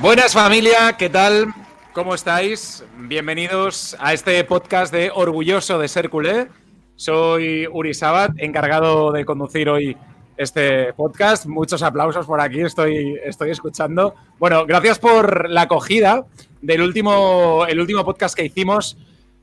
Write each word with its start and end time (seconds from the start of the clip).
Buenas 0.00 0.32
familia, 0.32 0.92
¿qué 0.96 1.10
tal? 1.10 1.52
¿Cómo 1.92 2.14
estáis? 2.14 2.84
Bienvenidos 2.98 3.96
a 3.98 4.12
este 4.12 4.44
podcast 4.44 4.92
de 4.92 5.10
Orgulloso 5.12 5.76
de 5.80 5.88
ser 5.88 6.08
culé. 6.08 6.46
Soy 6.94 7.66
Uri 7.66 7.94
Sabat, 7.94 8.30
encargado 8.36 9.10
de 9.10 9.24
conducir 9.24 9.68
hoy 9.68 9.96
este 10.36 10.92
podcast. 10.92 11.46
Muchos 11.46 11.82
aplausos 11.82 12.26
por 12.26 12.40
aquí, 12.40 12.60
estoy, 12.60 13.18
estoy 13.24 13.50
escuchando. 13.50 14.14
Bueno, 14.38 14.66
gracias 14.66 15.00
por 15.00 15.50
la 15.50 15.62
acogida 15.62 16.26
del 16.62 16.82
último, 16.82 17.66
el 17.66 17.80
último 17.80 18.04
podcast 18.04 18.36
que 18.36 18.44
hicimos. 18.44 18.96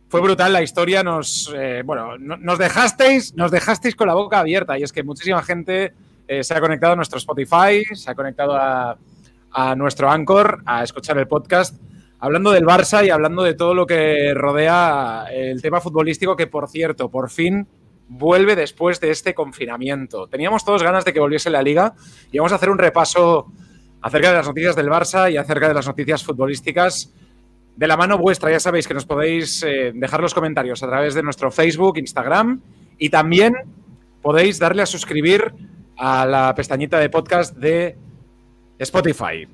Fue 0.08 0.22
brutal 0.22 0.54
la 0.54 0.64
historia, 0.64 1.04
nos, 1.04 1.54
eh, 1.54 1.82
bueno, 1.84 2.18
nos, 2.18 2.58
dejasteis, 2.58 3.36
nos 3.36 3.52
dejasteis 3.52 3.94
con 3.94 4.08
la 4.08 4.14
boca 4.14 4.40
abierta 4.40 4.80
y 4.80 4.84
es 4.84 4.94
que 4.94 5.04
muchísima 5.04 5.44
gente 5.44 5.92
eh, 6.30 6.46
se 6.46 6.54
ha 6.54 6.62
conectado 6.62 6.94
a 6.94 6.96
nuestro 6.96 7.18
Spotify, 7.18 7.84
se 7.94 8.10
ha 8.10 8.16
conectado 8.16 8.56
a, 8.56 8.98
a 9.58 9.74
nuestro 9.74 10.12
Anchor 10.12 10.62
a 10.66 10.84
escuchar 10.84 11.18
el 11.18 11.30
podcast 11.30 11.82
hablando 12.20 12.52
del 12.52 12.66
Barça 12.66 13.06
y 13.06 13.10
hablando 13.10 13.42
de 13.42 13.54
todo 13.54 13.74
lo 13.74 13.86
que 13.86 14.34
rodea 14.34 15.28
el 15.32 15.62
tema 15.62 15.80
futbolístico 15.80 16.36
que, 16.36 16.48
por 16.48 16.68
cierto, 16.68 17.10
por 17.10 17.30
fin 17.30 17.66
vuelve 18.10 18.58
después 18.58 19.00
de 19.00 19.12
este 19.12 19.34
confinamiento. 19.34 20.28
Teníamos 20.28 20.66
todos 20.66 20.84
ganas 20.84 21.06
de 21.06 21.14
que 21.14 21.22
volviese 21.22 21.50
la 21.50 21.64
liga 21.64 21.94
y 22.34 22.38
vamos 22.38 22.52
a 22.52 22.56
hacer 22.56 22.70
un 22.70 22.78
repaso 22.78 23.50
acerca 24.02 24.28
de 24.30 24.36
las 24.36 24.46
noticias 24.46 24.76
del 24.76 24.90
Barça 24.90 25.32
y 25.32 25.38
acerca 25.38 25.70
de 25.70 25.74
las 25.74 25.88
noticias 25.88 26.22
futbolísticas 26.22 27.14
de 27.78 27.88
la 27.88 27.96
mano 27.96 28.18
vuestra. 28.18 28.52
Ya 28.52 28.60
sabéis 28.60 28.90
que 28.90 28.94
nos 28.94 29.06
podéis 29.06 29.64
eh, 29.64 29.94
dejar 29.96 30.20
los 30.20 30.34
comentarios 30.34 30.84
a 30.84 30.88
través 30.88 31.14
de 31.14 31.24
nuestro 31.24 31.50
Facebook, 31.50 31.98
Instagram 31.98 32.60
y 32.98 33.10
también 33.10 33.54
podéis 34.22 34.60
darle 34.60 34.82
a 34.82 34.86
suscribir 34.86 35.54
a 35.98 36.26
la 36.26 36.54
pestañita 36.54 37.00
de 37.00 37.10
podcast 37.10 37.56
de 37.56 37.98
Spotify. 38.80 39.48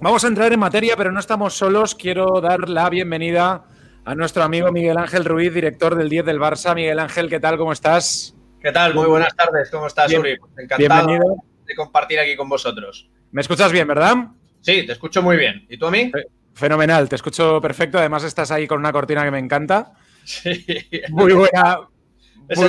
Vamos 0.00 0.24
a 0.24 0.28
entrar 0.28 0.52
en 0.52 0.58
materia, 0.58 0.96
pero 0.96 1.12
no 1.12 1.20
estamos 1.20 1.54
solos. 1.54 1.94
Quiero 1.94 2.40
dar 2.40 2.68
la 2.68 2.90
bienvenida 2.90 3.64
a 4.04 4.14
nuestro 4.14 4.42
amigo 4.42 4.72
Miguel 4.72 4.98
Ángel 4.98 5.24
Ruiz, 5.24 5.54
director 5.54 5.94
del 5.94 6.08
10 6.08 6.24
del 6.24 6.40
Barça. 6.40 6.74
Miguel 6.74 6.98
Ángel, 6.98 7.28
¿qué 7.28 7.38
tal? 7.38 7.56
¿Cómo 7.56 7.72
estás? 7.72 8.34
¿Qué 8.60 8.72
tal? 8.72 8.94
Muy 8.94 9.06
buenas 9.06 9.34
tardes. 9.36 9.70
¿Cómo 9.70 9.86
estás, 9.86 10.12
Uri? 10.12 10.36
Encantado 10.58 11.08
de 11.64 11.74
compartir 11.76 12.18
aquí 12.18 12.36
con 12.36 12.48
vosotros. 12.48 13.08
¿Me 13.30 13.40
escuchas 13.40 13.70
bien, 13.70 13.86
verdad? 13.86 14.16
Sí, 14.60 14.84
te 14.86 14.92
escucho 14.92 15.22
muy 15.22 15.36
bien. 15.36 15.66
¿Y 15.68 15.76
tú 15.78 15.86
a 15.86 15.90
mí? 15.90 16.10
Fenomenal, 16.54 17.08
te 17.08 17.16
escucho 17.16 17.60
perfecto. 17.60 17.98
Además, 17.98 18.24
estás 18.24 18.50
ahí 18.50 18.66
con 18.66 18.78
una 18.78 18.92
cortina 18.92 19.24
que 19.24 19.30
me 19.30 19.38
encanta. 19.38 19.92
Sí. 20.24 20.64
Muy 21.10 21.32
buena, 21.32 21.80
es 22.52 22.60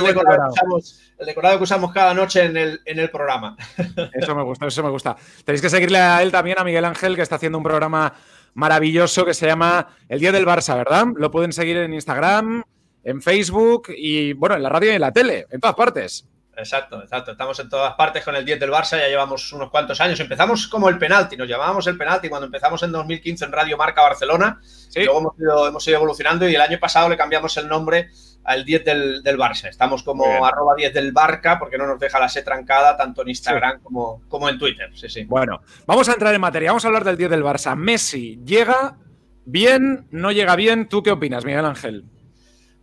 el 1.18 1.26
decorado, 1.26 1.58
que 1.58 1.64
usamos 1.64 1.92
cada 1.92 2.14
noche 2.14 2.44
en 2.44 2.56
el, 2.56 2.80
en 2.84 2.98
el 2.98 3.10
programa. 3.10 3.56
Eso 4.12 4.34
me 4.34 4.42
gusta, 4.42 4.66
eso 4.66 4.82
me 4.82 4.90
gusta. 4.90 5.16
Tenéis 5.44 5.62
que 5.62 5.70
seguirle 5.70 5.98
a 5.98 6.22
él 6.22 6.32
también, 6.32 6.58
a 6.58 6.64
Miguel 6.64 6.84
Ángel, 6.84 7.16
que 7.16 7.22
está 7.22 7.36
haciendo 7.36 7.58
un 7.58 7.64
programa 7.64 8.14
maravilloso 8.54 9.24
que 9.24 9.34
se 9.34 9.46
llama 9.46 9.88
El 10.08 10.20
Día 10.20 10.32
del 10.32 10.46
Barça, 10.46 10.76
¿verdad? 10.76 11.06
Lo 11.16 11.30
pueden 11.30 11.52
seguir 11.52 11.76
en 11.76 11.92
Instagram, 11.92 12.64
en 13.02 13.22
Facebook 13.22 13.88
y, 13.96 14.32
bueno, 14.32 14.56
en 14.56 14.62
la 14.62 14.68
radio 14.68 14.92
y 14.92 14.94
en 14.94 15.00
la 15.00 15.12
tele, 15.12 15.46
en 15.50 15.60
todas 15.60 15.76
partes. 15.76 16.28
Exacto, 16.56 17.02
exacto. 17.02 17.32
Estamos 17.32 17.58
en 17.58 17.68
todas 17.68 17.94
partes 17.94 18.24
con 18.24 18.36
el 18.36 18.44
10 18.44 18.60
del 18.60 18.70
Barça, 18.70 18.98
ya 18.98 19.08
llevamos 19.08 19.52
unos 19.52 19.70
cuantos 19.70 20.00
años. 20.00 20.18
Empezamos 20.20 20.68
como 20.68 20.88
el 20.88 20.98
penalti, 20.98 21.36
nos 21.36 21.48
llamábamos 21.48 21.86
el 21.86 21.98
penalti 21.98 22.28
cuando 22.28 22.46
empezamos 22.46 22.82
en 22.82 22.92
2015 22.92 23.44
en 23.44 23.52
Radio 23.52 23.76
Marca 23.76 24.02
Barcelona. 24.02 24.60
luego 24.94 25.18
hemos 25.18 25.38
ido, 25.38 25.68
hemos 25.68 25.88
ido 25.88 25.96
evolucionando 25.96 26.48
y 26.48 26.54
el 26.54 26.60
año 26.60 26.78
pasado 26.78 27.08
le 27.08 27.16
cambiamos 27.16 27.56
el 27.56 27.68
nombre 27.68 28.10
al 28.44 28.64
10 28.64 28.84
del, 28.84 29.22
del, 29.22 29.38
Barça. 29.38 29.68
Estamos 29.68 30.02
como 30.02 30.44
arroba 30.44 30.74
10 30.76 30.92
del 30.92 31.12
Barca 31.12 31.58
porque 31.58 31.78
no 31.78 31.86
nos 31.86 31.98
deja 31.98 32.18
la 32.18 32.26
S 32.26 32.42
trancada 32.42 32.96
tanto 32.96 33.22
en 33.22 33.28
Instagram 33.30 33.80
como, 33.80 34.22
como 34.28 34.48
en 34.48 34.58
Twitter. 34.58 34.90
Sí, 34.94 35.08
sí. 35.08 35.24
Bueno, 35.24 35.60
vamos 35.86 36.08
a 36.08 36.12
entrar 36.12 36.34
en 36.34 36.40
materia. 36.40 36.70
Vamos 36.70 36.84
a 36.84 36.88
hablar 36.88 37.04
del 37.04 37.16
10 37.16 37.30
del 37.30 37.42
Barça. 37.42 37.74
Messi, 37.74 38.40
¿llega 38.44 38.96
bien? 39.44 40.06
¿No 40.10 40.32
llega 40.32 40.56
bien? 40.56 40.88
¿Tú 40.88 41.02
qué 41.02 41.10
opinas, 41.10 41.44
Miguel 41.44 41.64
Ángel? 41.64 42.04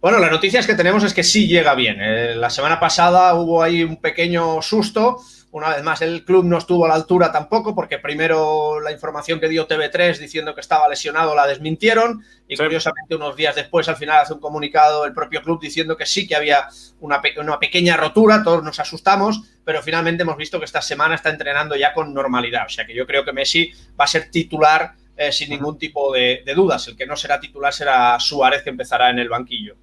Bueno, 0.01 0.17
la 0.19 0.29
noticia 0.29 0.61
que 0.63 0.75
tenemos 0.75 1.03
es 1.03 1.13
que 1.13 1.23
sí 1.23 1.47
llega 1.47 1.75
bien. 1.75 1.97
Eh, 2.01 2.35
la 2.35 2.49
semana 2.49 2.79
pasada 2.79 3.35
hubo 3.35 3.61
ahí 3.61 3.83
un 3.83 3.97
pequeño 3.97 4.61
susto 4.61 5.19
una 5.53 5.75
vez 5.75 5.83
más, 5.83 6.01
el 6.01 6.23
club 6.23 6.45
no 6.45 6.57
estuvo 6.57 6.85
a 6.85 6.87
la 6.87 6.93
altura 6.93 7.29
tampoco, 7.29 7.75
porque 7.75 7.99
primero 7.99 8.79
la 8.79 8.93
información 8.93 9.37
que 9.41 9.49
dio 9.49 9.67
TV3 9.67 10.17
diciendo 10.17 10.55
que 10.55 10.61
estaba 10.61 10.87
lesionado 10.87 11.35
la 11.35 11.45
desmintieron 11.45 12.23
y 12.47 12.55
curiosamente 12.55 13.15
unos 13.15 13.35
días 13.35 13.55
después 13.55 13.89
al 13.89 13.97
final 13.97 14.19
hace 14.19 14.33
un 14.33 14.39
comunicado 14.39 15.03
el 15.03 15.13
propio 15.13 15.41
club 15.41 15.59
diciendo 15.59 15.97
que 15.97 16.05
sí 16.05 16.25
que 16.25 16.37
había 16.37 16.69
una, 17.01 17.21
una 17.37 17.59
pequeña 17.59 17.97
rotura, 17.97 18.43
todos 18.43 18.63
nos 18.63 18.79
asustamos, 18.79 19.41
pero 19.65 19.81
finalmente 19.83 20.23
hemos 20.23 20.37
visto 20.37 20.57
que 20.57 20.65
esta 20.65 20.81
semana 20.81 21.15
está 21.15 21.29
entrenando 21.29 21.75
ya 21.75 21.93
con 21.93 22.13
normalidad. 22.13 22.65
O 22.67 22.69
sea 22.69 22.85
que 22.85 22.95
yo 22.95 23.05
creo 23.05 23.25
que 23.25 23.33
Messi 23.33 23.71
va 23.99 24.05
a 24.05 24.07
ser 24.07 24.31
titular 24.31 24.93
eh, 25.17 25.33
sin 25.33 25.49
ningún 25.49 25.77
tipo 25.77 26.13
de 26.13 26.43
dudas. 26.55 26.87
El 26.87 26.95
que 26.95 27.05
no 27.05 27.17
será 27.17 27.41
titular 27.41 27.73
será 27.73 28.17
Suárez 28.21 28.63
que 28.63 28.69
empezará 28.69 29.09
en 29.09 29.19
el 29.19 29.27
banquillo. 29.27 29.75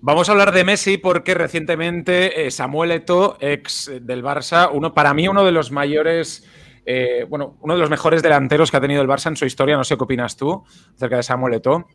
Vamos 0.00 0.28
a 0.28 0.32
hablar 0.32 0.52
de 0.52 0.62
Messi 0.64 0.96
porque 0.96 1.34
recientemente 1.34 2.46
eh, 2.46 2.50
Samuel 2.52 2.92
Eto'o, 2.92 3.36
ex 3.40 3.90
del 4.00 4.22
Barça, 4.22 4.70
uno, 4.72 4.94
para 4.94 5.12
mí 5.12 5.26
uno 5.26 5.44
de 5.44 5.50
los 5.50 5.72
mayores, 5.72 6.46
eh, 6.86 7.26
bueno, 7.28 7.56
uno 7.60 7.74
de 7.74 7.80
los 7.80 7.90
mejores 7.90 8.22
delanteros 8.22 8.70
que 8.70 8.76
ha 8.76 8.80
tenido 8.80 9.02
el 9.02 9.08
Barça 9.08 9.26
en 9.26 9.36
su 9.36 9.44
historia. 9.44 9.76
No 9.76 9.82
sé 9.82 9.96
qué 9.96 10.04
opinas 10.04 10.36
tú 10.36 10.64
acerca 10.94 11.16
de 11.16 11.22
Samuel 11.24 11.54
Eto'o. 11.54 11.88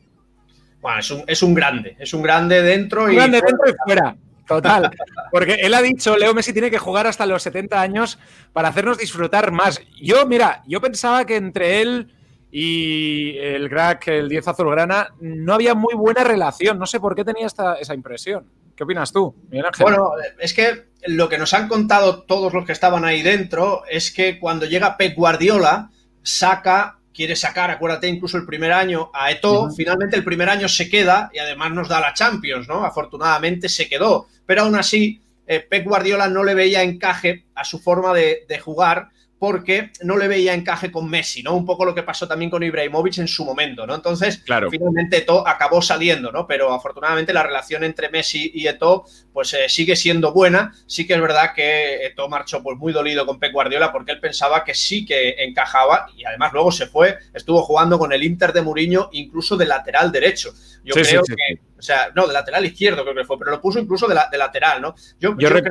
Bueno, 0.81 0.99
es 0.99 1.11
un, 1.11 1.23
es 1.27 1.43
un 1.43 1.53
grande, 1.53 1.95
es 1.97 2.13
un 2.13 2.21
grande 2.21 2.61
dentro 2.61 3.09
y. 3.09 3.15
grande 3.15 3.39
dentro 3.39 3.69
y 3.69 3.73
fuera. 3.85 4.15
Total. 4.45 4.91
Porque 5.31 5.53
él 5.53 5.73
ha 5.73 5.81
dicho, 5.81 6.17
Leo 6.17 6.33
Messi 6.33 6.51
tiene 6.51 6.69
que 6.69 6.77
jugar 6.77 7.07
hasta 7.07 7.25
los 7.25 7.41
70 7.43 7.79
años 7.79 8.19
para 8.51 8.67
hacernos 8.67 8.97
disfrutar 8.97 9.53
más. 9.53 9.81
Yo, 10.01 10.25
mira, 10.25 10.61
yo 10.67 10.81
pensaba 10.81 11.25
que 11.25 11.37
entre 11.37 11.81
él 11.81 12.13
y 12.55 13.35
el 13.39 13.67
crack, 13.67 14.09
el 14.09 14.29
10 14.29 14.47
azulgrana, 14.49 15.15
no 15.19 15.55
había 15.55 15.73
muy 15.73 15.95
buena 15.95 16.23
relación. 16.23 16.77
No 16.77 16.85
sé 16.85 16.99
por 16.99 17.15
qué 17.15 17.25
tenía 17.25 17.47
esta, 17.47 17.73
esa 17.77 17.95
impresión. 17.95 18.45
¿Qué 18.75 18.83
opinas 18.83 19.11
tú, 19.11 19.35
Miguel 19.49 19.65
Ángel? 19.65 19.83
Bueno, 19.83 20.11
es 20.37 20.53
que 20.53 20.89
lo 21.07 21.27
que 21.27 21.39
nos 21.39 21.55
han 21.55 21.67
contado 21.67 22.21
todos 22.25 22.53
los 22.53 22.63
que 22.63 22.71
estaban 22.71 23.05
ahí 23.05 23.23
dentro 23.23 23.81
es 23.89 24.11
que 24.11 24.39
cuando 24.39 24.67
llega 24.67 24.97
Pep 24.97 25.15
Guardiola, 25.15 25.89
saca, 26.21 26.99
quiere 27.11 27.35
sacar, 27.35 27.71
acuérdate, 27.71 28.07
incluso 28.07 28.37
el 28.37 28.45
primer 28.45 28.71
año 28.71 29.09
a 29.15 29.31
Eto, 29.31 29.71
finalmente 29.71 30.15
el 30.15 30.23
primer 30.23 30.47
año 30.47 30.67
se 30.67 30.91
queda 30.91 31.31
y 31.33 31.39
además 31.39 31.71
nos 31.71 31.89
da 31.89 31.99
la 31.99 32.13
Champions, 32.13 32.67
¿no? 32.67 32.85
Afortunadamente 32.85 33.67
se 33.67 33.89
quedó, 33.89 34.27
pero 34.45 34.61
aún 34.61 34.75
así 34.75 35.23
eh, 35.47 35.59
Pep 35.59 35.87
Guardiola 35.87 36.27
no 36.27 36.43
le 36.43 36.53
veía 36.53 36.83
encaje 36.83 37.47
a 37.55 37.63
su 37.63 37.79
forma 37.79 38.13
de, 38.13 38.45
de 38.47 38.59
jugar 38.59 39.09
porque 39.43 39.91
no 40.03 40.15
le 40.15 40.29
veía 40.29 40.53
encaje 40.53 40.89
con 40.89 41.09
Messi, 41.09 41.43
¿no? 41.43 41.53
Un 41.53 41.65
poco 41.65 41.83
lo 41.83 41.93
que 41.93 42.01
pasó 42.01 42.25
también 42.29 42.49
con 42.49 42.63
Ibrahimovic 42.63 43.17
en 43.17 43.27
su 43.27 43.43
momento, 43.43 43.85
¿no? 43.85 43.93
Entonces, 43.93 44.41
finalmente 44.71 45.17
Eto 45.17 45.45
acabó 45.45 45.81
saliendo, 45.81 46.31
¿no? 46.31 46.47
Pero 46.47 46.71
afortunadamente 46.71 47.33
la 47.33 47.43
relación 47.43 47.83
entre 47.83 48.07
Messi 48.07 48.53
y 48.55 48.67
Eto, 48.67 49.03
pues 49.33 49.53
eh, 49.53 49.67
sigue 49.67 49.97
siendo 49.97 50.31
buena. 50.31 50.73
Sí 50.87 51.05
que 51.05 51.15
es 51.15 51.19
verdad 51.19 51.53
que 51.53 52.05
Eto 52.05 52.29
marchó 52.29 52.63
pues 52.63 52.77
muy 52.77 52.93
dolido 52.93 53.25
con 53.25 53.37
Pep 53.37 53.51
Guardiola 53.51 53.91
porque 53.91 54.13
él 54.13 54.21
pensaba 54.21 54.63
que 54.63 54.73
sí 54.73 55.05
que 55.05 55.35
encajaba 55.39 56.07
y 56.15 56.23
además 56.23 56.53
luego 56.53 56.71
se 56.71 56.87
fue, 56.87 57.17
estuvo 57.33 57.63
jugando 57.63 57.99
con 57.99 58.13
el 58.13 58.23
Inter 58.23 58.53
de 58.53 58.61
Mourinho 58.61 59.09
incluso 59.11 59.57
de 59.57 59.65
lateral 59.65 60.09
derecho. 60.09 60.53
Yo 60.85 60.93
creo 60.93 61.21
que, 61.21 61.59
o 61.77 61.81
sea, 61.81 62.11
no, 62.15 62.27
de 62.27 62.31
lateral 62.31 62.65
izquierdo 62.65 63.03
creo 63.03 63.13
que 63.13 63.25
fue, 63.25 63.37
pero 63.37 63.51
lo 63.51 63.59
puso 63.59 63.77
incluso 63.77 64.07
de, 64.07 64.15
lateral, 64.37 64.81
¿no? 64.81 64.95
Yo, 65.19 65.35
yo, 65.37 65.49
creo, 65.49 65.63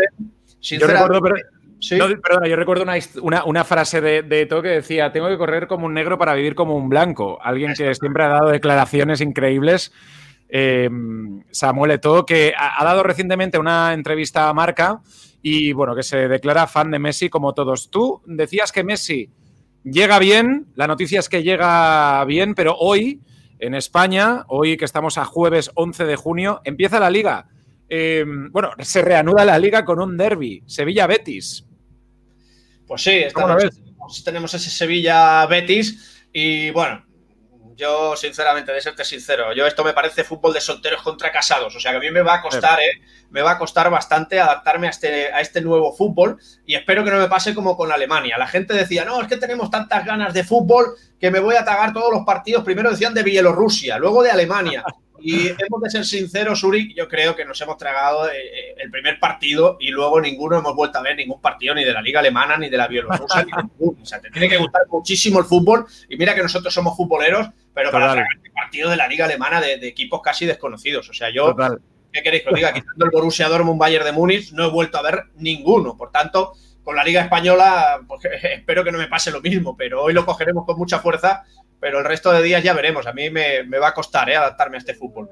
yo 0.60 0.86
recuerdo, 0.86 1.22
no, 1.90 2.08
perdona, 2.20 2.48
yo 2.48 2.56
recuerdo 2.56 2.84
una, 3.22 3.64
frase 3.64 4.00
de, 4.00 4.22
de 4.22 4.46
que 4.46 4.68
decía, 4.68 5.10
tengo 5.10 5.28
que 5.28 5.36
correr 5.36 5.66
como 5.66 5.86
un 5.86 5.94
negro 5.94 6.18
para 6.18 6.34
vivir 6.34 6.54
como 6.54 6.76
un 6.76 6.88
blanco. 6.88 7.38
Alguien 7.42 7.74
que 7.74 7.94
siempre 7.94 8.24
ha 8.24 8.28
dado 8.28 8.50
declaraciones 8.50 9.20
increíbles. 9.20 9.92
Em, 10.54 11.42
Samuel 11.50 11.92
Eto'o, 11.92 12.26
que 12.26 12.52
ha, 12.56 12.84
dado 12.84 13.02
recientemente 13.02 13.58
una 13.58 13.94
entrevista 13.94 14.48
a 14.48 14.54
Marca 14.54 15.00
y, 15.40 15.72
bueno, 15.72 15.96
que 15.96 16.02
se 16.02 16.28
declara 16.28 16.66
fan 16.66 16.90
de 16.90 16.98
Messi 16.98 17.30
como 17.30 17.54
todos. 17.54 17.90
Tú 17.90 18.20
decías 18.26 18.70
que 18.70 18.84
Messi 18.84 19.30
llega 19.82 20.18
bien, 20.18 20.66
la 20.74 20.86
noticia 20.86 21.20
es 21.20 21.28
que 21.28 21.42
llega 21.42 22.22
bien, 22.26 22.54
pero 22.54 22.76
hoy, 22.78 23.20
en 23.58 23.74
España, 23.74 24.44
hoy 24.48 24.76
que 24.76 24.84
estamos 24.84 25.16
a 25.16 25.24
jueves 25.24 25.70
11 25.74 26.04
de 26.04 26.16
junio, 26.16 26.60
empieza 26.64 27.00
la 27.00 27.10
liga. 27.10 27.48
Em, 27.88 28.52
bueno, 28.52 28.70
se 28.78 29.02
reanuda 29.02 29.44
la 29.44 29.58
liga 29.58 29.84
con 29.84 30.00
un 30.00 30.16
derby, 30.18 30.62
Sevilla-Betis. 30.66 31.66
Pues 32.86 33.02
sí, 33.02 33.10
esta 33.12 33.56
tenemos, 34.24 34.54
ese 34.54 34.70
Sevilla-Betis 34.70 36.26
y 36.32 36.70
bueno, 36.70 37.04
yo 37.76 38.16
sinceramente, 38.16 38.72
de 38.72 38.80
serte 38.80 39.04
sincero, 39.04 39.52
yo 39.54 39.66
esto 39.66 39.84
me 39.84 39.92
parece 39.92 40.24
fútbol 40.24 40.52
de 40.52 40.60
solteros 40.60 41.02
contra 41.02 41.32
casados, 41.32 41.74
o 41.74 41.80
sea 41.80 41.92
que 41.92 41.98
a 41.98 42.00
mí 42.00 42.10
me 42.10 42.22
va 42.22 42.34
a 42.34 42.42
costar, 42.42 42.80
eh, 42.80 43.00
me 43.30 43.42
va 43.42 43.52
a 43.52 43.58
costar 43.58 43.90
bastante 43.90 44.40
adaptarme 44.40 44.86
a 44.86 44.90
este, 44.90 45.32
a 45.32 45.40
este 45.40 45.60
nuevo 45.60 45.92
fútbol 45.92 46.38
y 46.66 46.74
espero 46.74 47.04
que 47.04 47.10
no 47.10 47.18
me 47.18 47.28
pase 47.28 47.54
como 47.54 47.76
con 47.76 47.90
Alemania. 47.90 48.38
La 48.38 48.46
gente 48.46 48.74
decía, 48.74 49.04
no, 49.04 49.20
es 49.20 49.28
que 49.28 49.36
tenemos 49.36 49.70
tantas 49.70 50.04
ganas 50.04 50.34
de 50.34 50.44
fútbol 50.44 50.94
que 51.18 51.30
me 51.30 51.40
voy 51.40 51.56
a 51.56 51.64
tagar 51.64 51.92
todos 51.92 52.12
los 52.12 52.24
partidos, 52.24 52.64
primero 52.64 52.90
decían 52.90 53.14
de 53.14 53.22
Bielorrusia, 53.22 53.98
luego 53.98 54.22
de 54.22 54.30
Alemania. 54.30 54.84
Y 55.22 55.48
hemos 55.48 55.80
de 55.82 55.90
ser 55.90 56.04
sinceros, 56.04 56.62
Uri, 56.64 56.94
yo 56.94 57.08
creo 57.08 57.36
que 57.36 57.44
nos 57.44 57.60
hemos 57.60 57.76
tragado 57.76 58.28
eh, 58.28 58.36
eh, 58.36 58.74
el 58.78 58.90
primer 58.90 59.20
partido 59.20 59.76
y 59.80 59.90
luego 59.90 60.20
ninguno 60.20 60.58
hemos 60.58 60.74
vuelto 60.74 60.98
a 60.98 61.02
ver 61.02 61.16
ningún 61.16 61.40
partido 61.40 61.74
ni 61.74 61.84
de 61.84 61.92
la 61.92 62.02
Liga 62.02 62.20
Alemana 62.20 62.56
ni 62.56 62.68
de 62.68 62.76
la 62.76 62.88
Bielorrusia 62.88 63.44
ni 63.44 63.52
de 63.52 63.92
O 64.02 64.04
sea, 64.04 64.20
te 64.20 64.30
tiene 64.30 64.48
que 64.48 64.56
gustar 64.56 64.82
muchísimo 64.90 65.38
el 65.38 65.44
fútbol 65.44 65.86
y 66.08 66.16
mira 66.16 66.34
que 66.34 66.42
nosotros 66.42 66.74
somos 66.74 66.96
futboleros, 66.96 67.48
pero 67.72 67.90
para 67.90 68.14
el 68.14 68.52
partido 68.52 68.90
de 68.90 68.96
la 68.96 69.06
Liga 69.06 69.24
Alemana 69.26 69.60
de, 69.60 69.74
equipos 69.86 70.20
casi 70.22 70.44
desconocidos. 70.46 71.08
O 71.08 71.12
sea, 71.12 71.30
yo, 71.30 71.54
¿qué 72.12 72.22
queréis 72.22 72.42
que 72.42 72.50
os 72.50 72.56
diga? 72.56 72.72
Quitando 72.72 73.04
el 73.04 73.10
Borussia 73.10 73.48
Dortmund 73.48 73.78
Bayern 73.78 74.04
de 74.04 74.12
Múnich, 74.12 74.52
no 74.52 74.66
he 74.66 74.70
vuelto 74.70 74.98
a 74.98 75.02
ver 75.02 75.24
ninguno. 75.36 75.96
Por 75.96 76.10
tanto, 76.10 76.54
con 76.82 76.96
la 76.96 77.04
Liga 77.04 77.22
Española, 77.22 78.00
pues, 78.06 78.20
espero 78.42 78.84
que 78.84 78.92
no 78.92 78.98
me 78.98 79.08
pase 79.08 79.30
lo 79.30 79.40
mismo, 79.40 79.76
pero 79.76 80.02
hoy 80.02 80.12
lo 80.12 80.26
cogeremos 80.26 80.64
con 80.64 80.76
mucha 80.78 80.98
fuerza, 80.98 81.44
pero 81.82 81.98
el 81.98 82.04
resto 82.04 82.30
de 82.30 82.44
días 82.44 82.62
ya 82.62 82.74
veremos. 82.74 83.08
A 83.08 83.12
mí 83.12 83.28
me, 83.28 83.64
va 83.64 83.88
a 83.88 83.92
costar 83.92 84.30
¿eh? 84.30 84.36
adaptarme 84.36 84.76
a 84.76 84.78
este 84.78 84.94
fútbol. 84.94 85.28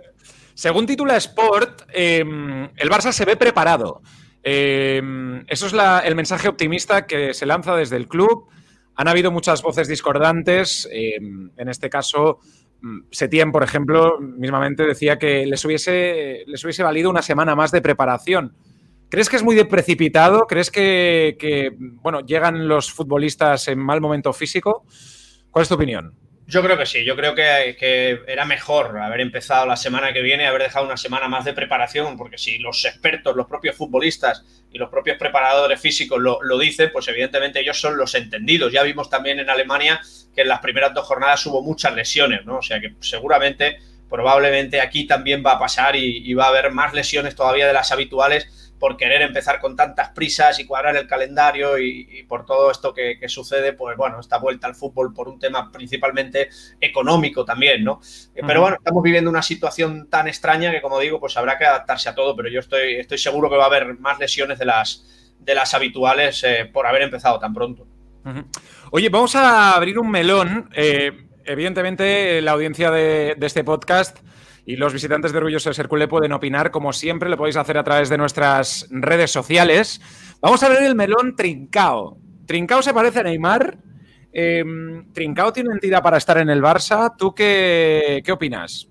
Según 0.53 0.85
titula 0.85 1.17
Sport, 1.17 1.83
em, 1.93 2.69
el 2.77 2.91
Barça 2.91 3.13
se 3.13 3.25
ve 3.25 3.37
preparado. 3.37 4.03
Em, 4.43 5.45
eso 5.47 5.69
es 5.69 5.75
el 6.05 6.17
mensaje 6.17 6.49
optimista 6.49 7.07
que 7.07 7.35
se 7.35 7.47
lanza 7.47 7.77
desde 7.77 7.97
el 7.97 8.09
club. 8.09 8.49
Han 8.97 9.07
habido 9.07 9.31
muchas 9.31 9.63
voces 9.63 9.87
discordantes. 9.87 10.89
En 10.91 11.69
este 11.69 11.89
caso, 11.89 12.41
mm, 12.83 13.03
Setién, 13.13 13.53
por 13.53 13.63
ejemplo, 13.63 14.19
mismamente 14.21 14.83
decía 14.83 15.19
que 15.21 15.47
les 15.47 15.65
hubiese, 15.65 16.45
valido 16.83 17.11
una 17.11 17.23
semana 17.23 17.55
más 17.55 17.71
de 17.71 17.81
preparación. 17.81 18.57
¿Crees 19.09 19.29
que 19.29 19.37
es 19.37 19.45
muy 19.45 19.63
precipitado? 19.63 20.49
¿Crees 20.49 20.73
que, 20.73 21.77
bueno, 22.03 22.27
llegan 22.27 22.67
los 22.67 22.93
futbolistas 22.93 23.69
en 23.69 23.79
mal 23.79 24.01
momento 24.01 24.33
físico? 24.33 24.85
¿Cuál 25.53 25.63
es 25.63 25.69
tu 25.69 25.77
opinión? 25.77 26.17
Yo 26.51 26.63
creo 26.65 26.77
que 26.77 26.85
sí, 26.85 27.05
yo 27.05 27.15
creo 27.15 27.33
que, 27.37 28.23
era 28.27 28.45
mejor 28.45 28.99
haber 28.99 29.21
empezado 29.21 29.67
la 29.67 29.77
semana 29.77 30.13
que 30.13 30.21
viene, 30.21 30.49
haber 30.49 30.63
dejado 30.63 30.85
una 30.85 30.97
semana 30.97 31.29
más 31.29 31.45
de 31.45 31.53
preparación, 31.53 32.17
porque 32.17 32.39
si 32.39 32.59
los 32.59 32.85
expertos, 32.85 33.37
los 33.37 33.47
propios 33.47 33.77
futbolistas 33.77 34.45
y 34.73 34.79
los 34.79 34.91
propios 34.91 35.17
preparadores 35.17 35.81
físicos 35.81 36.21
lo, 36.21 36.43
lo, 36.43 36.59
dicen, 36.59 36.91
pues 36.93 37.07
evidentemente 37.07 37.61
ellos 37.61 37.81
son 37.81 37.97
los 37.97 38.17
entendidos. 38.17 38.73
Ya 38.73 38.83
vimos 38.83 39.09
también 39.09 39.39
en 39.39 39.49
Alemania 39.49 40.01
que 40.35 40.41
en 40.43 40.49
las 40.49 40.59
primeras 40.59 40.93
dos 40.93 41.07
jornadas 41.07 41.47
hubo 41.47 41.63
muchas 41.63 41.95
lesiones, 41.95 42.45
¿no? 42.45 42.59
O 42.59 42.63
sea 42.63 42.81
que 42.81 42.95
seguramente, 42.99 43.79
probablemente 44.09 44.81
aquí 44.81 45.07
también 45.07 45.45
va 45.47 45.53
a 45.53 45.59
pasar 45.61 45.95
y 45.95 46.35
va 46.35 46.47
a 46.47 46.49
haber 46.49 46.73
más 46.73 46.93
lesiones 46.93 47.37
todavía 47.37 47.69
de 47.69 47.75
las 47.75 47.93
habituales 47.93 48.70
por 48.81 48.97
querer 48.97 49.21
empezar 49.21 49.61
con 49.61 49.77
tantas 49.77 50.09
prisas 50.09 50.59
y 50.59 50.65
cuadrar 50.65 50.97
el 50.97 51.07
calendario 51.07 51.79
y, 51.79 52.25
por 52.27 52.47
todo 52.47 52.71
esto 52.71 52.95
que, 52.95 53.21
sucede, 53.29 53.75
pues 53.75 53.97
bueno, 53.97 54.19
esta 54.19 54.39
vuelta 54.39 54.67
al 54.67 54.75
fútbol 54.75 55.13
por 55.13 55.29
un 55.29 55.39
tema 55.39 55.71
principalmente 55.71 56.49
económico 56.81 57.45
también, 57.45 57.85
¿no? 57.85 58.01
Eh, 58.35 58.41
pero 58.45 58.63
bueno, 58.63 58.79
estamos 58.79 59.03
viviendo 59.03 59.29
una 59.29 59.43
situación 59.43 60.09
tan 60.09 60.27
extraña 60.29 60.73
que, 60.73 60.81
como 60.81 60.99
digo, 60.99 61.21
pues 61.21 61.37
habrá 61.37 61.59
que 61.59 61.67
adaptarse 61.67 62.09
a 62.09 62.15
todo, 62.15 62.35
pero 62.35 62.49
yo 62.49 62.61
estoy, 62.61 62.95
estoy 62.95 63.19
seguro 63.19 63.51
que 63.51 63.57
va 63.57 63.65
a 63.65 63.67
haber 63.67 63.99
más 63.99 64.19
lesiones 64.19 64.59
de 64.59 64.65
las, 64.65 65.37
de 65.39 65.55
las 65.55 65.75
habituales 65.75 66.43
eh, 66.45 66.69
por 66.73 66.87
haber 66.87 67.03
empezado 67.03 67.39
tan 67.39 67.53
pronto. 67.53 67.87
Oye, 68.93 69.11
vamos 69.11 69.37
a 69.37 69.75
abrir 69.75 69.99
un 69.99 70.11
melón. 70.11 70.71
Eh, 70.75 71.27
evidentemente, 71.45 72.41
la 72.41 72.53
audiencia 72.53 72.91
de, 72.91 73.35
de 73.37 73.47
este 73.47 73.63
podcast 73.63 74.19
y 74.67 74.77
los 74.77 74.93
visitantes 74.93 75.33
de 75.33 75.39
Orgulloso 75.39 75.71
de 75.71 75.75
Sercule 75.75 76.09
pueden 76.09 76.33
opinar, 76.33 76.71
como 76.71 76.93
siempre, 76.93 77.29
lo 77.29 77.37
podéis 77.37 77.57
hacer 77.57 77.79
a 77.79 77.85
través 77.85 78.09
de 78.09 78.19
nuestras 78.19 78.87
redes 78.91 79.31
sociales. 79.31 80.01
Vamos 80.41 80.63
a 80.63 80.69
ver 80.69 80.83
el 80.83 80.95
melón 80.95 81.37
Trincao. 81.37 82.19
Trincao 82.47 82.83
se 82.83 82.95
parece 82.95 83.21
a 83.21 83.23
Neymar. 83.25 83.79
Em, 84.33 85.13
Trincao 85.13 85.53
tiene 85.53 85.71
entidad 85.73 86.03
para 86.03 86.19
estar 86.19 86.39
en 86.39 86.51
el 86.51 86.63
Barça. 86.63 87.15
¿Tú 87.17 87.35
qué, 87.35 88.23
qué 88.25 88.33
opinas? 88.33 88.89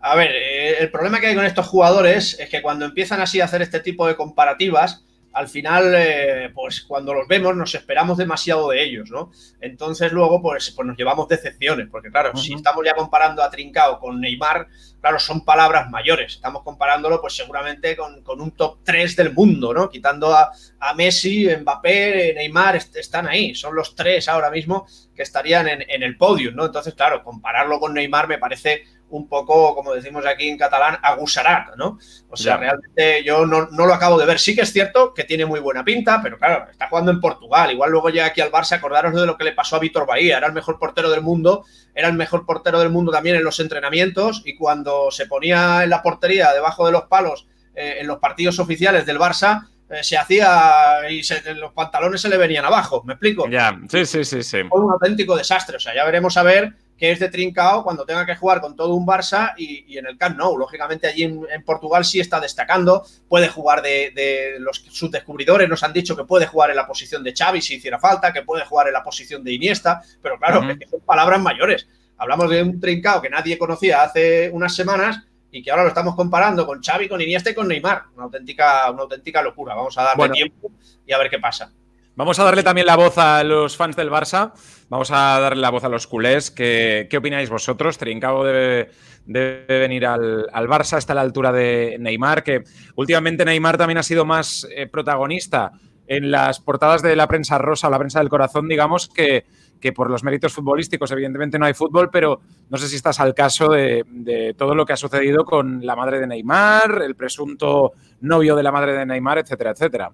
A 0.00 0.14
ver, 0.14 0.30
eh, 0.30 0.78
el 0.78 0.90
problema 0.90 1.20
que 1.20 1.26
hay 1.26 1.34
con 1.34 1.44
estos 1.44 1.66
jugadores 1.66 2.38
es 2.38 2.48
que 2.48 2.62
cuando 2.62 2.84
empiezan 2.84 3.20
así 3.20 3.40
a 3.40 3.44
hacer 3.44 3.62
este 3.62 3.80
tipo 3.80 4.06
de 4.06 4.14
comparativas, 4.14 5.04
al 5.36 5.48
final, 5.48 5.92
eh, 5.94 6.50
pues 6.54 6.80
cuando 6.80 7.12
los 7.12 7.28
vemos 7.28 7.54
nos 7.54 7.74
esperamos 7.74 8.16
demasiado 8.16 8.70
de 8.70 8.82
ellos, 8.82 9.10
¿no? 9.10 9.30
Entonces 9.60 10.10
luego, 10.10 10.40
pues, 10.40 10.70
pues 10.70 10.88
nos 10.88 10.96
llevamos 10.96 11.28
decepciones, 11.28 11.88
porque 11.90 12.10
claro, 12.10 12.34
si 12.34 12.54
estamos 12.54 12.82
ya 12.82 12.94
comparando 12.94 13.42
a 13.42 13.50
Trincao 13.50 14.00
con 14.00 14.18
Neymar, 14.18 14.66
claro, 14.98 15.18
son 15.18 15.44
palabras 15.44 15.90
mayores. 15.90 16.36
Estamos 16.36 16.62
comparándolo, 16.62 17.20
pues 17.20 17.36
seguramente 17.36 17.94
con, 17.98 18.24
un 18.40 18.50
top 18.52 18.78
3 18.82 19.14
del 19.14 19.34
mundo, 19.34 19.74
¿no? 19.74 19.90
Quitando 19.90 20.34
a, 20.34 20.50
Messi, 20.96 21.46
Mbappé, 21.54 22.32
Neymar, 22.34 22.76
están 22.76 23.28
ahí. 23.28 23.54
Son 23.54 23.74
los 23.74 23.94
tres 23.94 24.28
ahora 24.28 24.50
mismo 24.50 24.86
que 25.14 25.22
estarían 25.22 25.68
en, 25.68 25.84
en 25.86 26.02
el 26.02 26.16
podio, 26.16 26.50
¿no? 26.52 26.64
Entonces, 26.64 26.94
claro, 26.94 27.22
compararlo 27.22 27.78
con 27.78 27.92
Neymar 27.92 28.26
me 28.26 28.38
parece 28.38 28.84
un 29.10 29.28
poco, 29.28 29.74
como 29.74 29.94
decimos 29.94 30.26
aquí 30.26 30.48
en 30.48 30.58
catalán, 30.58 30.98
agusarat, 31.02 31.76
¿no? 31.76 31.98
O 32.28 32.36
sea, 32.36 32.56
realmente 32.56 33.22
yo 33.24 33.46
no, 33.46 33.68
lo 33.70 33.94
acabo 33.94 34.18
de 34.18 34.26
ver. 34.26 34.38
Sí 34.38 34.54
que 34.54 34.62
es 34.62 34.72
cierto 34.72 35.14
que 35.14 35.24
tiene 35.24 35.46
muy 35.46 35.60
buena 35.60 35.84
pinta, 35.84 36.20
pero 36.22 36.38
claro, 36.38 36.66
está 36.70 36.88
jugando 36.88 37.12
en 37.12 37.20
Portugal. 37.20 37.70
Igual 37.70 37.90
luego 37.90 38.10
llega 38.10 38.26
aquí 38.26 38.40
al 38.40 38.50
Barça, 38.50 38.72
acordaros 38.72 39.14
de 39.14 39.26
lo 39.26 39.36
que 39.36 39.44
le 39.44 39.52
pasó 39.52 39.76
a 39.76 39.78
Víctor 39.78 40.06
Bahía. 40.06 40.38
Era 40.38 40.48
el 40.48 40.52
mejor 40.52 40.78
portero 40.78 41.10
del 41.10 41.22
mundo, 41.22 41.64
era 41.94 42.08
el 42.08 42.14
mejor 42.14 42.44
portero 42.44 42.80
del 42.80 42.90
mundo 42.90 43.12
también 43.12 43.36
en 43.36 43.44
los 43.44 43.60
entrenamientos 43.60 44.42
y 44.44 44.56
cuando 44.56 45.10
se 45.10 45.26
ponía 45.26 45.84
en 45.84 45.90
la 45.90 46.02
portería, 46.02 46.52
debajo 46.52 46.84
de 46.86 46.92
los 46.92 47.04
palos, 47.04 47.46
eh, 47.74 47.98
en 48.00 48.06
los 48.06 48.18
partidos 48.18 48.58
oficiales 48.58 49.06
del 49.06 49.18
Barça, 49.18 49.68
eh, 49.88 50.02
se 50.02 50.18
hacía 50.18 51.08
y 51.08 51.22
los 51.54 51.72
pantalones 51.72 52.20
se 52.20 52.28
le 52.28 52.36
venían 52.36 52.64
abajo, 52.64 53.02
¿me 53.04 53.12
explico? 53.12 53.48
Ya, 53.48 53.78
sí, 53.88 54.04
sí, 54.04 54.24
sí, 54.24 54.42
sí. 54.42 54.58
Fue 54.68 54.80
un 54.80 54.90
auténtico 54.90 55.36
desastre, 55.36 55.76
o 55.76 55.80
sea, 55.80 55.94
ya 55.94 56.04
veremos 56.04 56.36
a 56.36 56.42
ver 56.42 56.74
que 56.96 57.10
es 57.10 57.18
de 57.18 57.28
trincao 57.28 57.84
cuando 57.84 58.04
tenga 58.04 58.24
que 58.24 58.36
jugar 58.36 58.60
con 58.60 58.74
todo 58.74 58.94
un 58.94 59.06
Barça 59.06 59.54
y, 59.56 59.98
en 59.98 60.06
el 60.06 60.16
Camp 60.16 60.38
Nou. 60.38 60.56
Lógicamente 60.56 61.06
allí 61.06 61.24
en, 61.24 61.62
Portugal 61.64 62.04
sí 62.04 62.20
está 62.20 62.40
destacando, 62.40 63.04
puede 63.28 63.48
jugar 63.48 63.82
de, 63.82 64.56
los 64.58 64.78
sus 64.90 65.10
descubridores, 65.10 65.68
nos 65.68 65.82
han 65.82 65.92
dicho 65.92 66.16
que 66.16 66.24
puede 66.24 66.46
jugar 66.46 66.70
en 66.70 66.76
la 66.76 66.86
posición 66.86 67.22
de 67.22 67.34
Xavi 67.36 67.60
si 67.60 67.74
hiciera 67.74 67.98
falta, 67.98 68.32
que 68.32 68.42
puede 68.42 68.64
jugar 68.64 68.86
en 68.86 68.94
la 68.94 69.02
posición 69.02 69.44
de 69.44 69.52
Iniesta, 69.52 70.02
pero 70.22 70.38
claro, 70.38 70.62
son 70.90 71.00
palabras 71.00 71.40
mayores. 71.40 71.86
Hablamos 72.18 72.48
de 72.48 72.62
un 72.62 72.80
trincao 72.80 73.20
que 73.20 73.28
nadie 73.28 73.58
conocía 73.58 74.02
hace 74.02 74.50
unas 74.50 74.74
semanas 74.74 75.22
y 75.50 75.62
que 75.62 75.70
ahora 75.70 75.82
lo 75.82 75.88
estamos 75.88 76.14
comparando 76.14 76.66
con 76.66 76.82
Xavi, 76.82 77.08
con 77.08 77.20
Iniesta 77.20 77.50
y 77.50 77.54
con 77.54 77.68
Neymar. 77.68 78.04
Una 78.14 78.24
auténtica, 78.24 78.90
una 78.90 79.02
auténtica 79.02 79.42
locura. 79.42 79.74
Vamos 79.74 79.96
a 79.98 80.02
darle 80.02 80.30
tiempo 80.30 80.70
y 81.06 81.12
a 81.12 81.18
ver 81.18 81.28
qué 81.28 81.38
pasa. 81.38 81.72
Vamos 82.16 82.38
a 82.38 82.44
darle 82.44 82.62
también 82.62 82.86
la 82.86 82.96
voz 82.96 83.18
a 83.18 83.44
los 83.44 83.76
fans 83.76 83.94
del 83.94 84.10
Barça. 84.10 84.54
Vamos 84.88 85.10
a 85.10 85.38
darle 85.38 85.60
la 85.60 85.68
voz 85.68 85.84
a 85.84 85.90
los 85.90 86.06
culés. 86.06 86.50
¿Qué, 86.50 87.06
opináis 87.14 87.50
vosotros? 87.50 87.98
Trincao 87.98 88.42
debe, 88.42 88.90
venir 89.26 90.06
al, 90.06 90.46
Barça, 90.66 90.96
está 90.96 91.12
a 91.12 91.16
la 91.16 91.20
altura 91.20 91.52
de 91.52 91.98
Neymar, 92.00 92.42
que 92.42 92.64
últimamente 92.94 93.44
Neymar 93.44 93.76
también 93.76 93.98
ha 93.98 94.02
sido 94.02 94.24
más 94.24 94.66
eh, 94.74 94.86
protagonista 94.86 95.72
en 96.06 96.30
las 96.30 96.58
portadas 96.58 97.02
de 97.02 97.16
la 97.16 97.28
prensa 97.28 97.58
rosa 97.58 97.88
o 97.88 97.90
la 97.90 97.98
prensa 97.98 98.20
del 98.20 98.30
corazón, 98.30 98.66
digamos, 98.66 99.08
que, 99.08 99.44
que, 99.78 99.92
por 99.92 100.08
los 100.08 100.24
méritos 100.24 100.54
futbolísticos. 100.54 101.10
Evidentemente 101.10 101.58
no 101.58 101.66
hay 101.66 101.74
fútbol, 101.74 102.08
pero 102.10 102.40
no 102.70 102.78
sé 102.78 102.88
si 102.88 102.96
estás 102.96 103.20
al 103.20 103.34
caso 103.34 103.68
de, 103.68 104.04
de 104.08 104.54
todo 104.56 104.74
lo 104.74 104.86
que 104.86 104.94
ha 104.94 104.96
sucedido 104.96 105.44
con 105.44 105.84
la 105.84 105.94
madre 105.94 106.18
de 106.18 106.26
Neymar, 106.26 107.02
el 107.02 107.14
presunto 107.14 107.92
novio 108.22 108.56
de 108.56 108.62
la 108.62 108.72
madre 108.72 108.94
de 108.94 109.04
Neymar, 109.04 109.36
etcétera, 109.36 109.72
etcétera. 109.72 110.10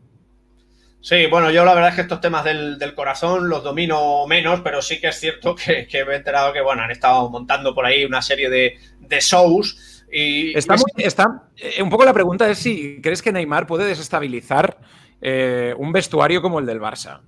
Sí, 1.03 1.27
bueno, 1.27 1.51
yo 1.51 1.65
la 1.65 1.75
verdad 1.75 1.91
es 1.91 1.97
que 1.97 2.03
estos 2.03 2.21
temas 2.21 2.45
del, 2.45 2.95
corazón 2.95 3.49
los 3.49 3.65
domino 3.65 4.25
menos, 4.29 4.61
pero 4.61 4.81
sí 4.81 5.01
que 5.01 5.09
es 5.09 5.19
cierto 5.19 5.57
que, 5.91 6.05
me 6.07 6.13
he 6.13 6.17
enterado 6.17 6.53
que, 6.53 6.61
bueno, 6.61 6.83
han 6.83 6.93
estado 6.93 7.29
montando 7.29 7.75
por 7.75 7.85
ahí 7.85 8.05
una 8.05 8.23
serie 8.23 8.49
de, 8.49 8.79
shows. 9.21 10.05
Y 10.13 10.57
está, 10.57 10.77
está 10.99 11.43
eh, 11.57 11.83
un 11.83 11.91
poco 11.91 12.05
la 12.05 12.13
pregunta 12.13 12.49
es 12.49 12.59
si 12.59 13.01
crees 13.03 13.21
que 13.21 13.33
Neymar 13.33 13.67
puede 13.67 13.87
desestabilizar 13.87 14.79
eh, 15.21 15.75
un 15.77 15.91
vestuario 15.91 16.41
como 16.41 16.61
el 16.61 16.67
del 16.67 16.81
Barça. 16.81 17.21